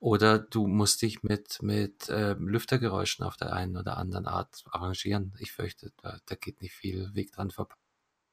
[0.00, 5.34] oder du musst dich mit, mit äh, Lüftergeräuschen auf der einen oder anderen Art arrangieren.
[5.38, 7.74] Ich fürchte, da, da geht nicht viel Weg dran vorbei.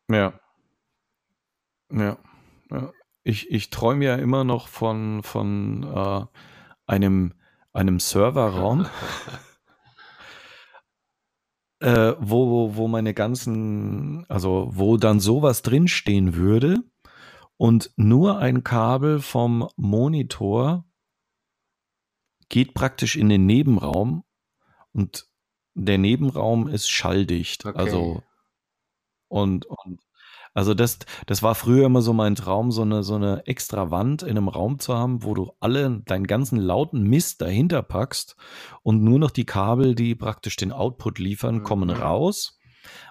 [0.09, 0.39] Ja.
[1.91, 2.17] Ja.
[2.71, 2.93] ja.
[3.23, 6.25] Ich, ich träume ja immer noch von, von äh,
[6.85, 7.33] einem,
[7.73, 8.87] einem Serverraum.
[11.79, 16.83] äh, wo, wo meine ganzen, also wo dann sowas drinstehen würde
[17.57, 20.85] und nur ein Kabel vom Monitor
[22.49, 24.23] geht praktisch in den Nebenraum
[24.93, 25.27] und
[25.73, 27.65] der Nebenraum ist schalldicht.
[27.65, 27.77] Okay.
[27.77, 28.23] Also
[29.27, 29.99] und, und
[30.55, 34.23] also das, das war früher immer so mein Traum, so eine, so eine extra Wand
[34.23, 38.37] in einem Raum zu haben, wo du alle deinen ganzen lauten Mist dahinter packst
[38.81, 42.01] und nur noch die Kabel, die praktisch den Output liefern, kommen mhm.
[42.01, 42.57] raus.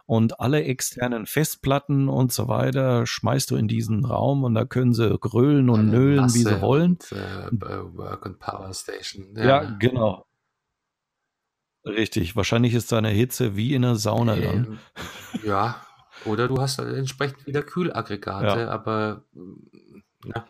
[0.06, 4.94] Und alle externen Festplatten und so weiter schmeißt du in diesen Raum und da können
[4.94, 6.92] sie grölen und nölen, wie sie wollen.
[6.92, 9.34] Und, äh, Work and Power Station.
[9.36, 9.44] Ja.
[9.44, 10.24] ja, genau.
[11.84, 12.36] Richtig.
[12.36, 14.78] Wahrscheinlich ist da eine Hitze wie in einer Sauna dann.
[15.44, 15.82] Ja,
[16.24, 18.68] oder du hast halt entsprechend wieder Kühlaggregate, ja.
[18.68, 20.46] aber mm, ja,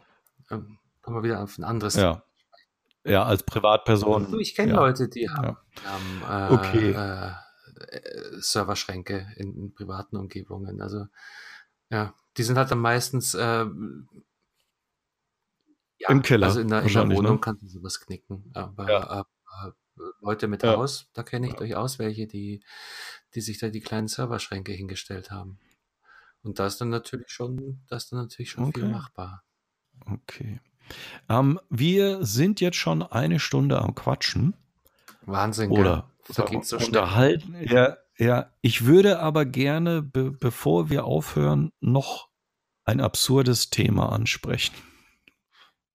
[0.50, 1.96] ähm, kommen wir wieder auf ein anderes.
[1.96, 2.22] Ja.
[3.06, 4.30] Ja, als Privatperson.
[4.30, 4.78] Du, ich kenne ja.
[4.78, 6.90] Leute, die haben, haben äh, okay.
[6.92, 7.32] äh,
[8.40, 10.80] Serverschränke in, in, privaten Umgebungen.
[10.80, 11.06] Also
[11.90, 13.66] ja, die sind halt dann meistens äh,
[15.98, 16.46] ja, im Keller.
[16.46, 17.16] Also in der, in der ne?
[17.16, 17.40] Wohnung ne?
[17.40, 18.50] kannst du sowas knicken.
[18.54, 19.20] Aber ja.
[19.20, 19.70] äh,
[20.20, 22.64] Leute mit Haus, da kenne ich durchaus welche, die
[23.34, 25.58] die sich da die kleinen Serverschränke hingestellt haben.
[26.42, 28.80] Und da ist dann natürlich schon, da ist dann natürlich schon okay.
[28.80, 29.44] viel machbar.
[30.06, 30.60] Okay.
[31.28, 34.54] Ähm, wir sind jetzt schon eine Stunde am Quatschen.
[35.22, 37.56] Wahnsinn, oder so so unterhalten.
[37.62, 38.52] Ja, ja.
[38.60, 42.28] Ich würde aber gerne, be bevor wir aufhören, noch
[42.84, 44.74] ein absurdes Thema ansprechen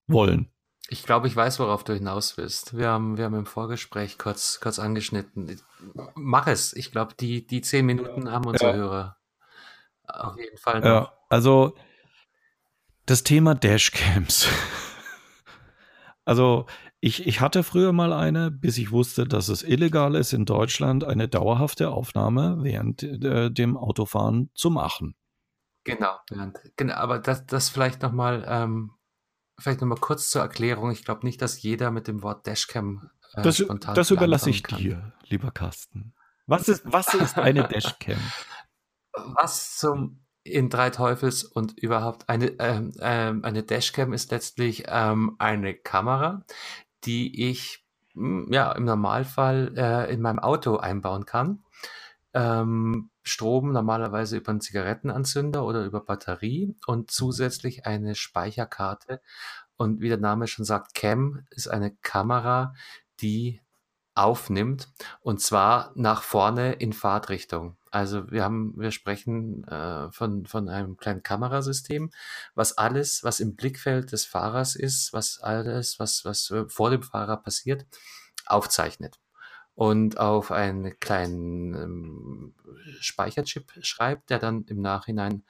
[0.07, 0.51] wollen.
[0.89, 2.75] Ich glaube, ich weiß, worauf du hinaus willst.
[2.75, 5.61] Wir haben, wir haben im Vorgespräch kurz, kurz angeschnitten.
[6.15, 6.73] Mach es.
[6.73, 8.77] Ich glaube, die, die zehn Minuten haben unsere ja.
[8.77, 9.19] Hörer
[10.13, 10.79] auf jeden Fall.
[10.79, 10.85] Noch.
[10.85, 11.75] Ja, also
[13.05, 14.47] das Thema Dashcams.
[16.25, 16.65] also
[16.99, 21.03] ich, ich hatte früher mal eine, bis ich wusste, dass es illegal ist, in Deutschland
[21.03, 25.15] eine dauerhafte Aufnahme während äh, dem Autofahren zu machen.
[25.85, 26.17] Genau,
[26.75, 28.91] genau aber das, das vielleicht nochmal ähm,
[29.59, 30.91] vielleicht nochmal kurz zur Erklärung.
[30.91, 34.63] Ich glaube nicht, dass jeder mit dem Wort Dashcam äh, das, spontan Das überlasse ich
[34.63, 34.79] kann.
[34.79, 36.13] dir, lieber Carsten.
[36.47, 38.19] Was ist, was ist eine Dashcam?
[39.13, 45.35] Was zum in drei Teufels und überhaupt eine, ähm, ähm, eine Dashcam ist letztlich ähm,
[45.39, 46.43] eine Kamera,
[47.03, 51.63] die ich hm, ja im Normalfall äh, in meinem Auto einbauen kann.
[52.33, 59.21] Ähm, Strom normalerweise über einen Zigarettenanzünder oder über Batterie und zusätzlich eine Speicherkarte.
[59.77, 62.73] Und wie der Name schon sagt, Cam ist eine Kamera,
[63.21, 63.61] die
[64.15, 64.89] aufnimmt
[65.21, 67.77] und zwar nach vorne in Fahrtrichtung.
[67.89, 72.11] Also wir haben, wir sprechen äh, von, von einem kleinen Kamerasystem,
[72.53, 77.01] was alles, was im Blickfeld des Fahrers ist, was alles, was, was äh, vor dem
[77.01, 77.85] Fahrer passiert,
[78.45, 79.19] aufzeichnet
[79.79, 82.53] und auf einen kleinen ähm,
[82.99, 85.45] Speicherchip schreibt, der dann im Nachhinein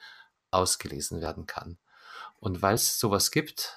[0.52, 1.78] ausgelesen werden kann.
[2.38, 3.76] Und weil es sowas gibt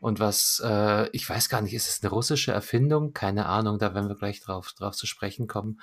[0.00, 3.12] und was, äh, ich weiß gar nicht, ist es eine russische Erfindung?
[3.12, 5.78] Keine Ahnung, da werden wir gleich drauf, drauf zu sprechen kommen.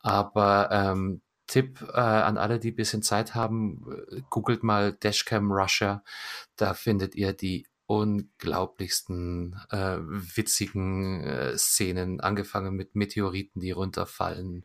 [0.00, 5.52] Aber ähm, Tipp äh, an alle, die ein bisschen Zeit haben, äh, googelt mal Dashcam
[5.52, 6.02] Russia.
[6.56, 14.64] Da findet ihr die unglaublichsten äh, witzigen äh, Szenen, angefangen mit Meteoriten, die runterfallen,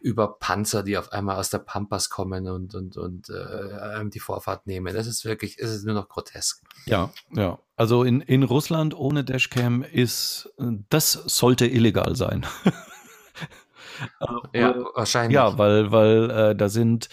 [0.00, 4.66] über Panzer, die auf einmal aus der Pampas kommen und und und äh, die Vorfahrt
[4.66, 4.94] nehmen.
[4.94, 6.62] Das ist wirklich, es ist nur noch grotesk.
[6.86, 7.58] Ja, ja.
[7.76, 10.50] Also in, in Russland ohne Dashcam ist,
[10.88, 12.46] das sollte illegal sein.
[14.20, 15.34] also, ja, wahrscheinlich.
[15.34, 17.08] Ja, weil, weil äh, da sind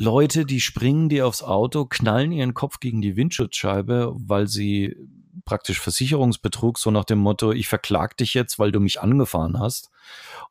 [0.00, 4.96] Leute, die springen dir aufs Auto, knallen ihren Kopf gegen die Windschutzscheibe, weil sie
[5.44, 9.90] praktisch Versicherungsbetrug, so nach dem Motto, ich verklag dich jetzt, weil du mich angefahren hast.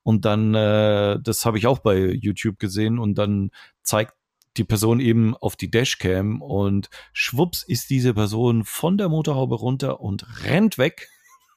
[0.03, 3.51] Und dann, äh, das habe ich auch bei YouTube gesehen, und dann
[3.83, 4.15] zeigt
[4.57, 10.01] die Person eben auf die Dashcam und schwupps ist diese Person von der Motorhaube runter
[10.01, 11.07] und rennt weg,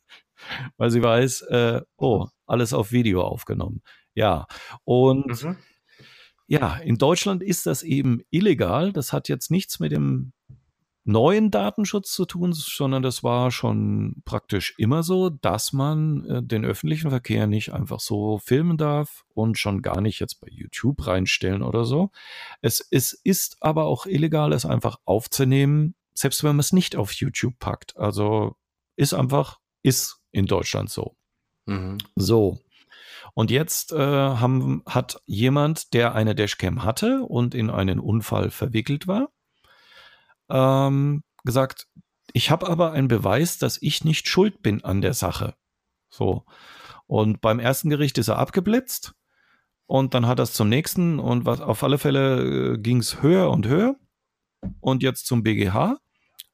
[0.77, 3.83] weil sie weiß, äh, oh, alles auf Video aufgenommen.
[4.15, 4.47] Ja,
[4.85, 5.57] und mhm.
[6.51, 8.93] Ja, in Deutschland ist das eben illegal.
[8.93, 10.33] Das hat jetzt nichts mit dem
[11.05, 16.65] neuen Datenschutz zu tun, sondern das war schon praktisch immer so, dass man äh, den
[16.65, 21.63] öffentlichen Verkehr nicht einfach so filmen darf und schon gar nicht jetzt bei YouTube reinstellen
[21.63, 22.11] oder so.
[22.63, 27.13] Es, es ist aber auch illegal, es einfach aufzunehmen, selbst wenn man es nicht auf
[27.13, 27.97] YouTube packt.
[27.97, 28.57] Also
[28.97, 31.15] ist einfach, ist in Deutschland so.
[31.67, 31.99] Mhm.
[32.17, 32.59] So.
[33.35, 39.07] Und jetzt äh, haben, hat jemand, der eine Dashcam hatte und in einen Unfall verwickelt
[39.07, 39.29] war,
[40.49, 41.89] ähm, gesagt,
[42.33, 45.55] ich habe aber einen Beweis, dass ich nicht schuld bin an der Sache.
[46.11, 46.45] So.
[47.07, 49.15] Und beim ersten Gericht ist er abgeblitzt
[49.87, 53.23] und dann hat er es zum nächsten und was auf alle Fälle äh, ging es
[53.23, 53.97] höher und höher
[54.81, 55.99] und jetzt zum BGH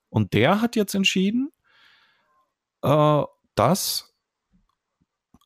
[0.08, 1.50] und der hat jetzt entschieden,
[2.82, 3.22] äh,
[3.54, 4.15] dass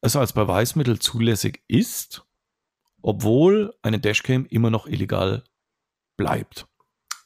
[0.01, 2.25] es als Beweismittel zulässig ist,
[3.03, 5.45] obwohl eine Dashcam immer noch illegal
[6.17, 6.67] bleibt.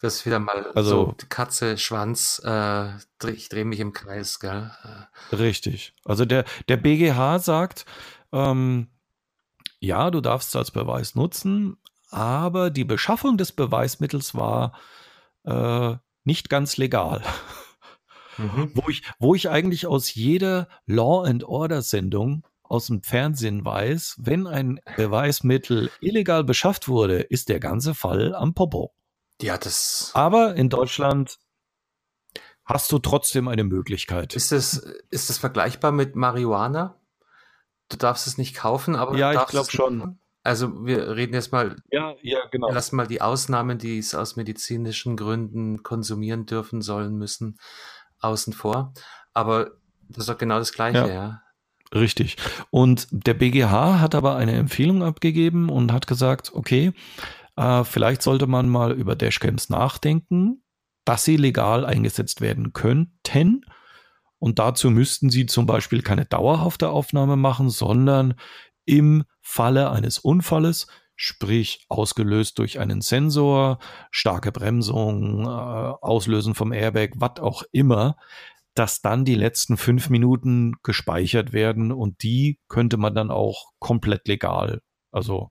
[0.00, 2.90] Das ist wieder mal also, so Katze, Schwanz, äh,
[3.26, 4.70] ich drehe mich im Kreis, gell?
[5.32, 5.94] Richtig.
[6.04, 7.86] Also der, der BGH sagt,
[8.30, 8.88] ähm,
[9.80, 11.78] ja, du darfst es als Beweis nutzen,
[12.10, 14.78] aber die Beschaffung des Beweismittels war
[15.44, 17.22] äh, nicht ganz legal.
[18.36, 18.72] Mhm.
[18.74, 22.44] Wo, ich, wo ich eigentlich aus jeder Law and Order Sendung
[22.74, 28.54] aus dem Fernsehen weiß, wenn ein Beweismittel illegal beschafft wurde, ist der ganze Fall am
[28.54, 28.94] Popo.
[29.40, 30.10] Ja, das.
[30.14, 31.38] Aber in Deutschland
[32.64, 34.34] hast du trotzdem eine Möglichkeit.
[34.34, 34.74] Ist das,
[35.10, 37.00] ist das vergleichbar mit Marihuana?
[37.88, 40.18] Du darfst es nicht kaufen, aber ja, ich glaube schon.
[40.42, 41.76] Also wir reden jetzt mal.
[41.90, 42.70] Ja, ja, genau.
[42.70, 47.58] Lassen mal die Ausnahmen, die es aus medizinischen Gründen konsumieren dürfen sollen müssen,
[48.20, 48.92] außen vor.
[49.32, 49.72] Aber
[50.08, 51.06] das ist doch genau das Gleiche, ja.
[51.08, 51.42] ja.
[51.94, 52.36] Richtig.
[52.70, 56.92] Und der BGH hat aber eine Empfehlung abgegeben und hat gesagt, okay,
[57.56, 60.62] äh, vielleicht sollte man mal über Dashcams nachdenken,
[61.04, 63.64] dass sie legal eingesetzt werden könnten.
[64.38, 68.34] Und dazu müssten sie zum Beispiel keine dauerhafte Aufnahme machen, sondern
[68.84, 73.78] im Falle eines Unfalles, sprich ausgelöst durch einen Sensor,
[74.10, 78.16] starke Bremsung, äh, Auslösen vom Airbag, was auch immer,
[78.74, 84.26] dass dann die letzten fünf Minuten gespeichert werden und die könnte man dann auch komplett
[84.28, 84.80] legal,
[85.12, 85.50] also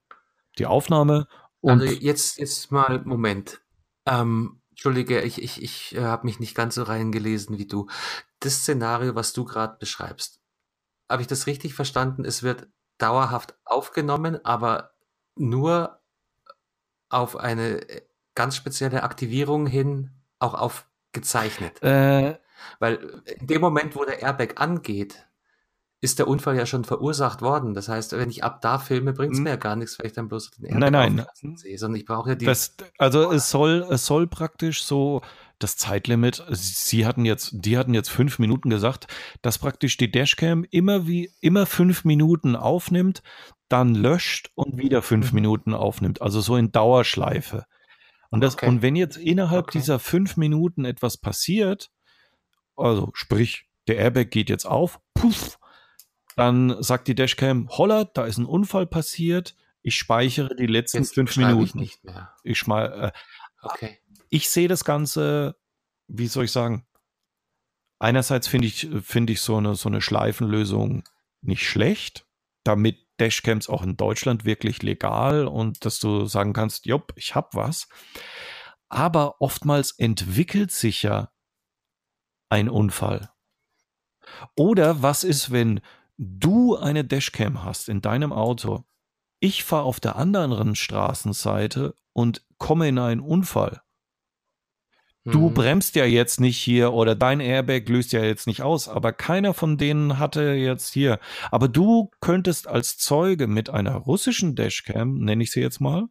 [0.57, 1.27] die Aufnahme.
[1.61, 3.61] Und also jetzt, jetzt mal, Moment.
[4.05, 7.87] Ähm, Entschuldige, ich, ich, ich äh, habe mich nicht ganz so reingelesen wie du.
[8.39, 10.41] Das Szenario, was du gerade beschreibst,
[11.09, 12.25] habe ich das richtig verstanden?
[12.25, 12.67] Es wird
[12.97, 14.95] dauerhaft aufgenommen, aber
[15.35, 16.01] nur
[17.09, 18.01] auf eine äh,
[18.35, 21.81] ganz spezielle Aktivierung hin auch aufgezeichnet.
[21.83, 22.39] Äh,
[22.79, 25.27] weil in dem Moment, wo der Airbag angeht,
[26.03, 27.73] ist der Unfall ja schon verursacht worden.
[27.73, 29.45] Das heißt, wenn ich ab da filme, bringt es hm.
[29.45, 31.55] mir ja gar nichts, weil ich dann bloß den Airbag nein, nein.
[31.55, 32.45] sehe, sondern ich brauche ja die.
[32.45, 35.21] Das, also es soll, es soll praktisch so
[35.59, 39.07] das Zeitlimit, sie hatten jetzt, die hatten jetzt fünf Minuten gesagt,
[39.41, 43.23] dass praktisch die Dashcam immer wie, immer fünf Minuten aufnimmt,
[43.69, 45.35] dann löscht und wieder fünf mhm.
[45.35, 46.21] Minuten aufnimmt.
[46.21, 47.65] Also so in Dauerschleife.
[48.29, 48.67] Und das, okay.
[48.67, 49.79] und wenn jetzt innerhalb okay.
[49.79, 51.91] dieser fünf Minuten etwas passiert,
[52.75, 55.59] also sprich, der Airbag geht jetzt auf, puff,
[56.35, 61.13] dann sagt die Dashcam, holla, da ist ein Unfall passiert, ich speichere die letzten jetzt
[61.13, 61.63] fünf Minuten.
[61.63, 62.33] Ich nicht mehr.
[62.43, 63.99] Ich, schmal, äh, okay.
[64.29, 65.57] ich sehe das Ganze,
[66.07, 66.87] wie soll ich sagen,
[67.99, 71.03] einerseits finde ich, finde ich so eine, so eine Schleifenlösung
[71.41, 72.25] nicht schlecht,
[72.63, 77.53] damit Dashcams auch in Deutschland wirklich legal und dass du sagen kannst, jopp, ich hab
[77.53, 77.87] was.
[78.87, 81.32] Aber oftmals entwickelt sich ja
[82.53, 83.31] ein Unfall?
[84.55, 85.81] Oder was ist, wenn
[86.17, 88.83] du eine Dashcam hast in deinem Auto,
[89.39, 93.81] ich fahre auf der anderen Straßenseite und komme in einen Unfall?
[95.25, 95.53] Du mhm.
[95.55, 99.55] bremst ja jetzt nicht hier oder dein Airbag löst ja jetzt nicht aus, aber keiner
[99.55, 101.19] von denen hatte jetzt hier.
[101.49, 106.07] Aber du könntest als Zeuge mit einer russischen Dashcam, nenne ich sie jetzt mal,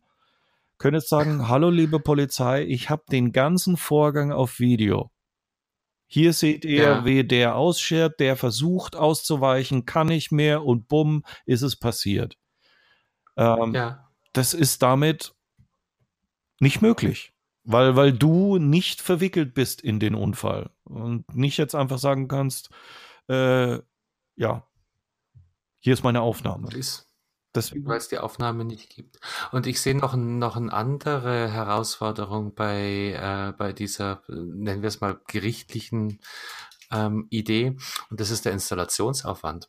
[0.78, 5.12] könntest sagen, hallo liebe Polizei, ich habe den ganzen Vorgang auf Video.
[6.12, 7.04] Hier seht ihr, ja.
[7.06, 12.36] wie der ausschert, der versucht auszuweichen, kann nicht mehr und bumm, ist es passiert.
[13.38, 14.10] Ähm, ja.
[14.34, 15.34] Das ist damit
[16.60, 17.32] nicht möglich.
[17.64, 22.68] Weil, weil du nicht verwickelt bist in den Unfall und nicht jetzt einfach sagen kannst,
[23.30, 23.78] äh,
[24.36, 24.66] ja,
[25.78, 26.68] hier ist meine Aufnahme.
[27.54, 27.86] Deswegen.
[27.86, 29.18] Weil es die Aufnahme nicht gibt.
[29.50, 35.00] Und ich sehe noch, noch eine andere Herausforderung bei, äh, bei dieser, nennen wir es
[35.00, 36.20] mal, gerichtlichen
[36.90, 37.76] ähm, Idee.
[38.10, 39.68] Und das ist der Installationsaufwand.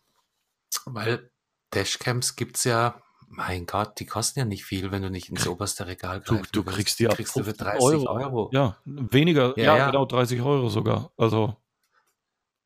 [0.85, 1.29] Weil
[1.73, 3.01] Dashcams gibt es ja
[3.35, 6.55] mein Gott, die kosten ja nicht viel, wenn du nicht ins oberste Regal greifst.
[6.55, 8.09] Du, du kriegst die ab kriegst du für 30 Euro.
[8.09, 8.49] Euro.
[8.53, 11.11] Ja, weniger, ja, ja, ja, genau 30 Euro sogar.
[11.17, 11.55] Also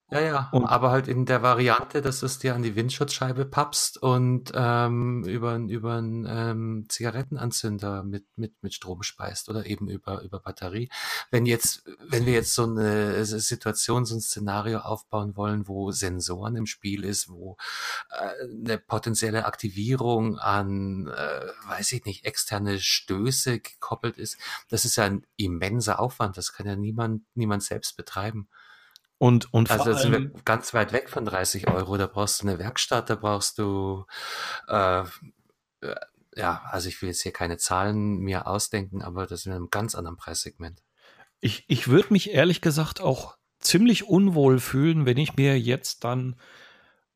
[0.09, 3.43] ja, ja, und aber halt in der Variante, dass du es dir an die Windschutzscheibe
[3.43, 9.89] pappst und ähm, über, über einen ähm, Zigarettenanzünder mit, mit, mit Strom speist oder eben
[9.89, 10.89] über, über Batterie.
[11.29, 16.55] Wenn jetzt, wenn wir jetzt so eine Situation, so ein Szenario aufbauen wollen, wo Sensoren
[16.55, 17.57] im Spiel ist, wo
[18.09, 24.37] äh, eine potenzielle Aktivierung an, äh, weiß ich nicht, externe Stöße gekoppelt ist,
[24.69, 26.37] das ist ja ein immenser Aufwand.
[26.37, 28.47] Das kann ja niemand, niemand selbst betreiben.
[29.19, 31.97] Und, und also sind wir ganz weit weg von 30 Euro.
[31.97, 34.05] Da brauchst du eine Werkstatt, da brauchst du
[34.67, 35.03] äh,
[36.37, 39.69] ja, also ich will jetzt hier keine Zahlen mir ausdenken, aber das ist in einem
[39.69, 40.83] ganz anderen Preissegment.
[41.39, 46.35] Ich, ich würde mich ehrlich gesagt auch ziemlich unwohl fühlen, wenn ich mir jetzt dann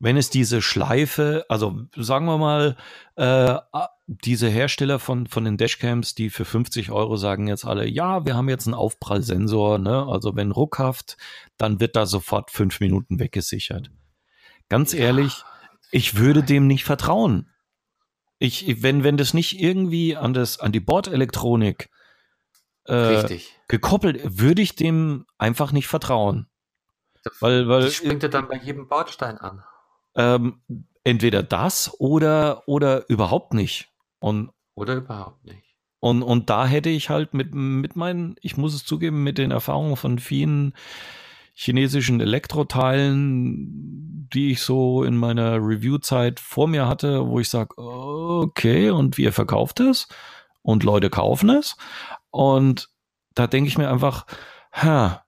[0.02, 2.76] wenn es diese Schleife, also sagen wir mal,
[3.14, 3.56] äh,
[4.08, 8.34] diese Hersteller von, von den Dashcams, die für 50 Euro sagen jetzt alle, ja, wir
[8.34, 10.04] haben jetzt einen Aufprallsensor, ne?
[10.08, 11.16] Also wenn ruckhaft,
[11.56, 13.92] dann wird da sofort fünf Minuten weggesichert.
[14.68, 15.44] Ganz ehrlich,
[15.92, 17.48] ich würde dem nicht vertrauen.
[18.40, 21.90] Ich, wenn, wenn das nicht irgendwie an das, an die Bordelektronik
[22.86, 23.38] äh,
[23.68, 26.48] gekoppelt, würde ich dem einfach nicht vertrauen.
[27.38, 29.62] Weil, weil, die springt er dann bei jedem Bordstein an.
[30.14, 30.60] Ähm,
[31.04, 33.88] entweder das oder, oder überhaupt nicht.
[34.20, 35.76] Und, oder überhaupt nicht.
[36.00, 39.52] Und, und da hätte ich halt mit, mit meinen, ich muss es zugeben, mit den
[39.52, 40.74] Erfahrungen von vielen
[41.54, 48.90] chinesischen Elektroteilen, die ich so in meiner Review-Zeit vor mir hatte, wo ich sage, okay,
[48.90, 50.08] und wie ihr verkauft es?
[50.62, 51.76] Und Leute kaufen es.
[52.30, 52.88] Und
[53.34, 54.26] da denke ich mir einfach,
[54.72, 55.24] ha,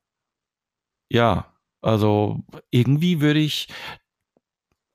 [1.09, 1.52] ja,
[1.82, 3.69] also irgendwie würde ich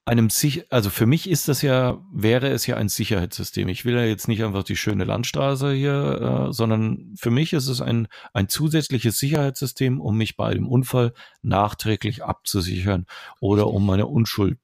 [0.10, 3.68] einem sich, also für mich ist das ja, wäre es ja ein Sicherheitssystem.
[3.68, 7.68] Ich will ja jetzt nicht einfach die schöne Landstraße hier, äh, sondern für mich ist
[7.68, 11.14] es ein, ein zusätzliches Sicherheitssystem, um mich bei dem Unfall
[11.44, 13.06] nachträglich abzusichern
[13.40, 14.58] oder um meine Unschuld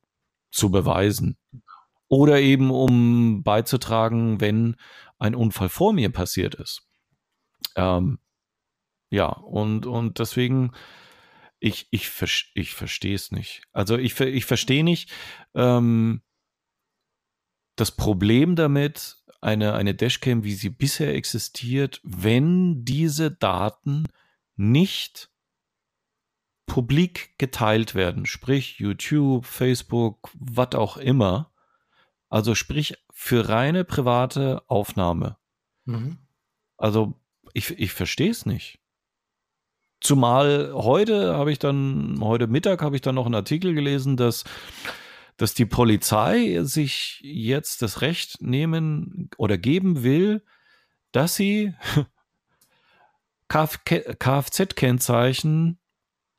[0.51, 1.37] zu beweisen.
[2.07, 4.75] Oder eben um beizutragen, wenn
[5.19, 6.87] ein Unfall vor mir passiert ist.
[7.75, 8.17] Ähm,
[9.11, 10.71] ja, und, und deswegen,
[11.65, 12.11] ich, ich,
[12.53, 13.63] ich verstehe es nicht.
[13.73, 15.11] Also ich, ich verstehe nicht
[15.55, 16.21] ähm,
[17.75, 24.05] das Problem damit, eine, eine Dashcam, wie sie bisher existiert, wenn diese Daten
[24.55, 25.31] nicht
[26.67, 31.51] publik geteilt werden, sprich YouTube, Facebook, was auch immer.
[32.29, 35.37] Also sprich für reine private Aufnahme.
[35.85, 36.19] Mhm.
[36.77, 37.19] Also
[37.53, 38.84] ich, ich verstehe es nicht.
[40.01, 44.43] Zumal heute habe ich dann, heute Mittag habe ich dann noch einen Artikel gelesen, dass,
[45.37, 50.43] dass die Polizei sich jetzt das Recht nehmen oder geben will,
[51.11, 51.73] dass sie
[53.49, 55.79] Kfz-Kennzeichen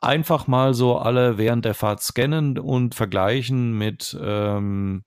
[0.01, 5.05] einfach mal so alle während der Fahrt scannen und vergleichen mit ähm,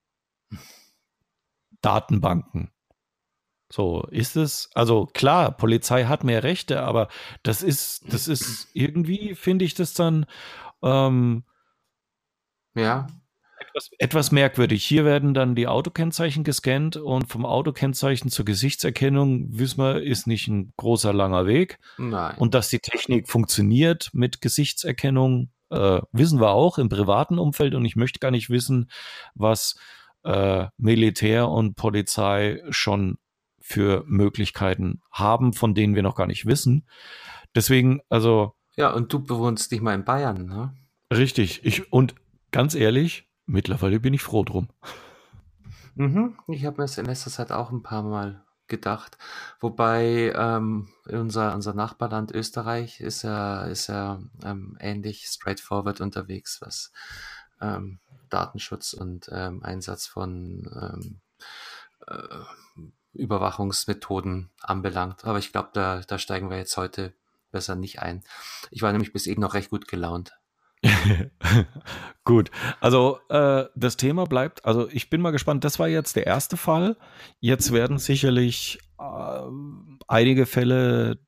[1.81, 2.71] Datenbanken.
[3.71, 4.69] So ist es.
[4.73, 7.07] Also klar, Polizei hat mehr Rechte, aber
[7.43, 10.25] das ist, das ist irgendwie, finde ich das dann
[10.81, 11.43] ähm,
[12.75, 13.07] ja.
[13.59, 14.85] Etwas, etwas, merkwürdig.
[14.85, 20.47] Hier werden dann die Autokennzeichen gescannt und vom Autokennzeichen zur Gesichtserkennung, wissen wir, ist nicht
[20.47, 21.77] ein großer langer Weg.
[21.97, 22.35] Nein.
[22.37, 27.85] Und dass die Technik funktioniert mit Gesichtserkennung, äh, wissen wir auch im privaten Umfeld und
[27.85, 28.89] ich möchte gar nicht wissen,
[29.35, 29.75] was
[30.23, 33.17] äh, Militär und Polizei schon
[33.69, 36.87] für Möglichkeiten haben, von denen wir noch gar nicht wissen.
[37.53, 38.55] Deswegen, also.
[38.75, 40.73] Ja, und du bewohnst dich mal in Bayern, ne?
[41.13, 41.63] Richtig.
[41.63, 42.15] Ich, und
[42.51, 44.69] ganz ehrlich, mittlerweile bin ich froh drum.
[45.93, 46.35] Mhm.
[46.47, 49.19] Ich habe mir das in letzter Zeit auch ein paar Mal gedacht.
[49.59, 56.91] Wobei ähm, unser, unser Nachbarland Österreich ist ja, ist ja ähm, ähnlich straightforward unterwegs, was
[57.61, 61.21] ähm, Datenschutz und ähm, Einsatz von ähm,
[62.07, 62.45] äh,
[63.13, 65.25] Überwachungsmethoden anbelangt.
[65.25, 67.13] Aber ich glaube, da, da steigen wir jetzt heute
[67.51, 68.23] besser nicht ein.
[68.71, 70.33] Ich war nämlich bis eben noch recht gut gelaunt.
[72.23, 76.25] Gut, also äh, das Thema bleibt, also ich bin mal gespannt, das war jetzt der
[76.25, 76.95] erste Fall.
[77.39, 79.41] Jetzt werden sicherlich äh,
[80.07, 81.19] einige Fälle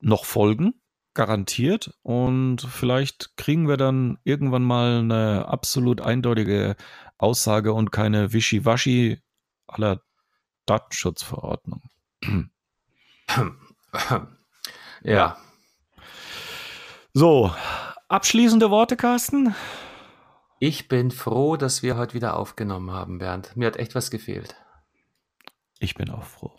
[0.00, 0.74] noch folgen,
[1.14, 1.96] garantiert.
[2.02, 6.76] Und vielleicht kriegen wir dann irgendwann mal eine absolut eindeutige
[7.16, 9.20] Aussage und keine Wischiwaschi
[9.66, 10.02] aller
[10.66, 11.82] Datenschutzverordnung.
[15.02, 15.36] ja.
[17.12, 17.54] So,
[18.08, 19.54] abschließende Worte, Carsten?
[20.58, 23.56] Ich bin froh, dass wir heute wieder aufgenommen haben, Bernd.
[23.56, 24.56] Mir hat echt was gefehlt.
[25.78, 26.52] Ich bin auch froh.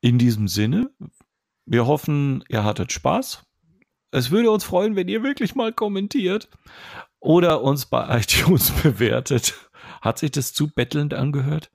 [0.00, 0.90] In diesem Sinne,
[1.66, 3.44] wir hoffen, ihr hattet Spaß.
[4.10, 6.48] Es würde uns freuen, wenn ihr wirklich mal kommentiert
[7.20, 9.54] oder uns bei iTunes bewertet.
[10.00, 11.70] Hat sich das zu bettelnd angehört?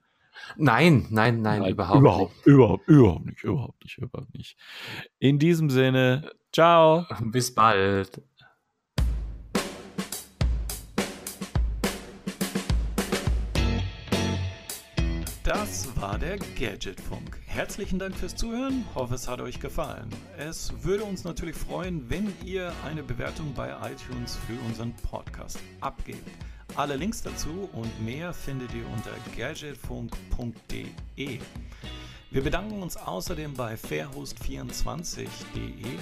[0.56, 2.46] Nein, nein, nein, nein überhaupt, überhaupt nicht.
[2.46, 4.56] Überhaupt, überhaupt nicht, überhaupt nicht, überhaupt nicht.
[5.18, 7.06] In diesem Sinne, ciao.
[7.24, 8.22] Bis bald.
[15.42, 17.40] Das war der Gadgetfunk.
[17.46, 18.84] Herzlichen Dank fürs Zuhören.
[18.94, 20.08] Hoffe, es hat euch gefallen.
[20.38, 26.30] Es würde uns natürlich freuen, wenn ihr eine Bewertung bei iTunes für unseren Podcast abgebt.
[26.76, 31.40] Alle Links dazu und mehr findet ihr unter gadgetfunk.de.
[32.30, 35.98] Wir bedanken uns außerdem bei fairhost24.de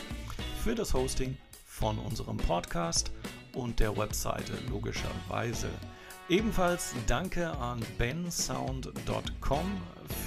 [0.63, 3.11] für das Hosting von unserem Podcast
[3.55, 5.71] und der Webseite logischerweise.
[6.29, 9.81] Ebenfalls danke an bensound.com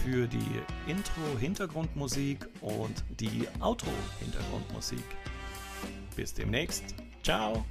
[0.03, 5.03] für die Intro-Hintergrundmusik und die Outro-Hintergrundmusik.
[6.15, 6.95] Bis demnächst.
[7.23, 7.63] Ciao.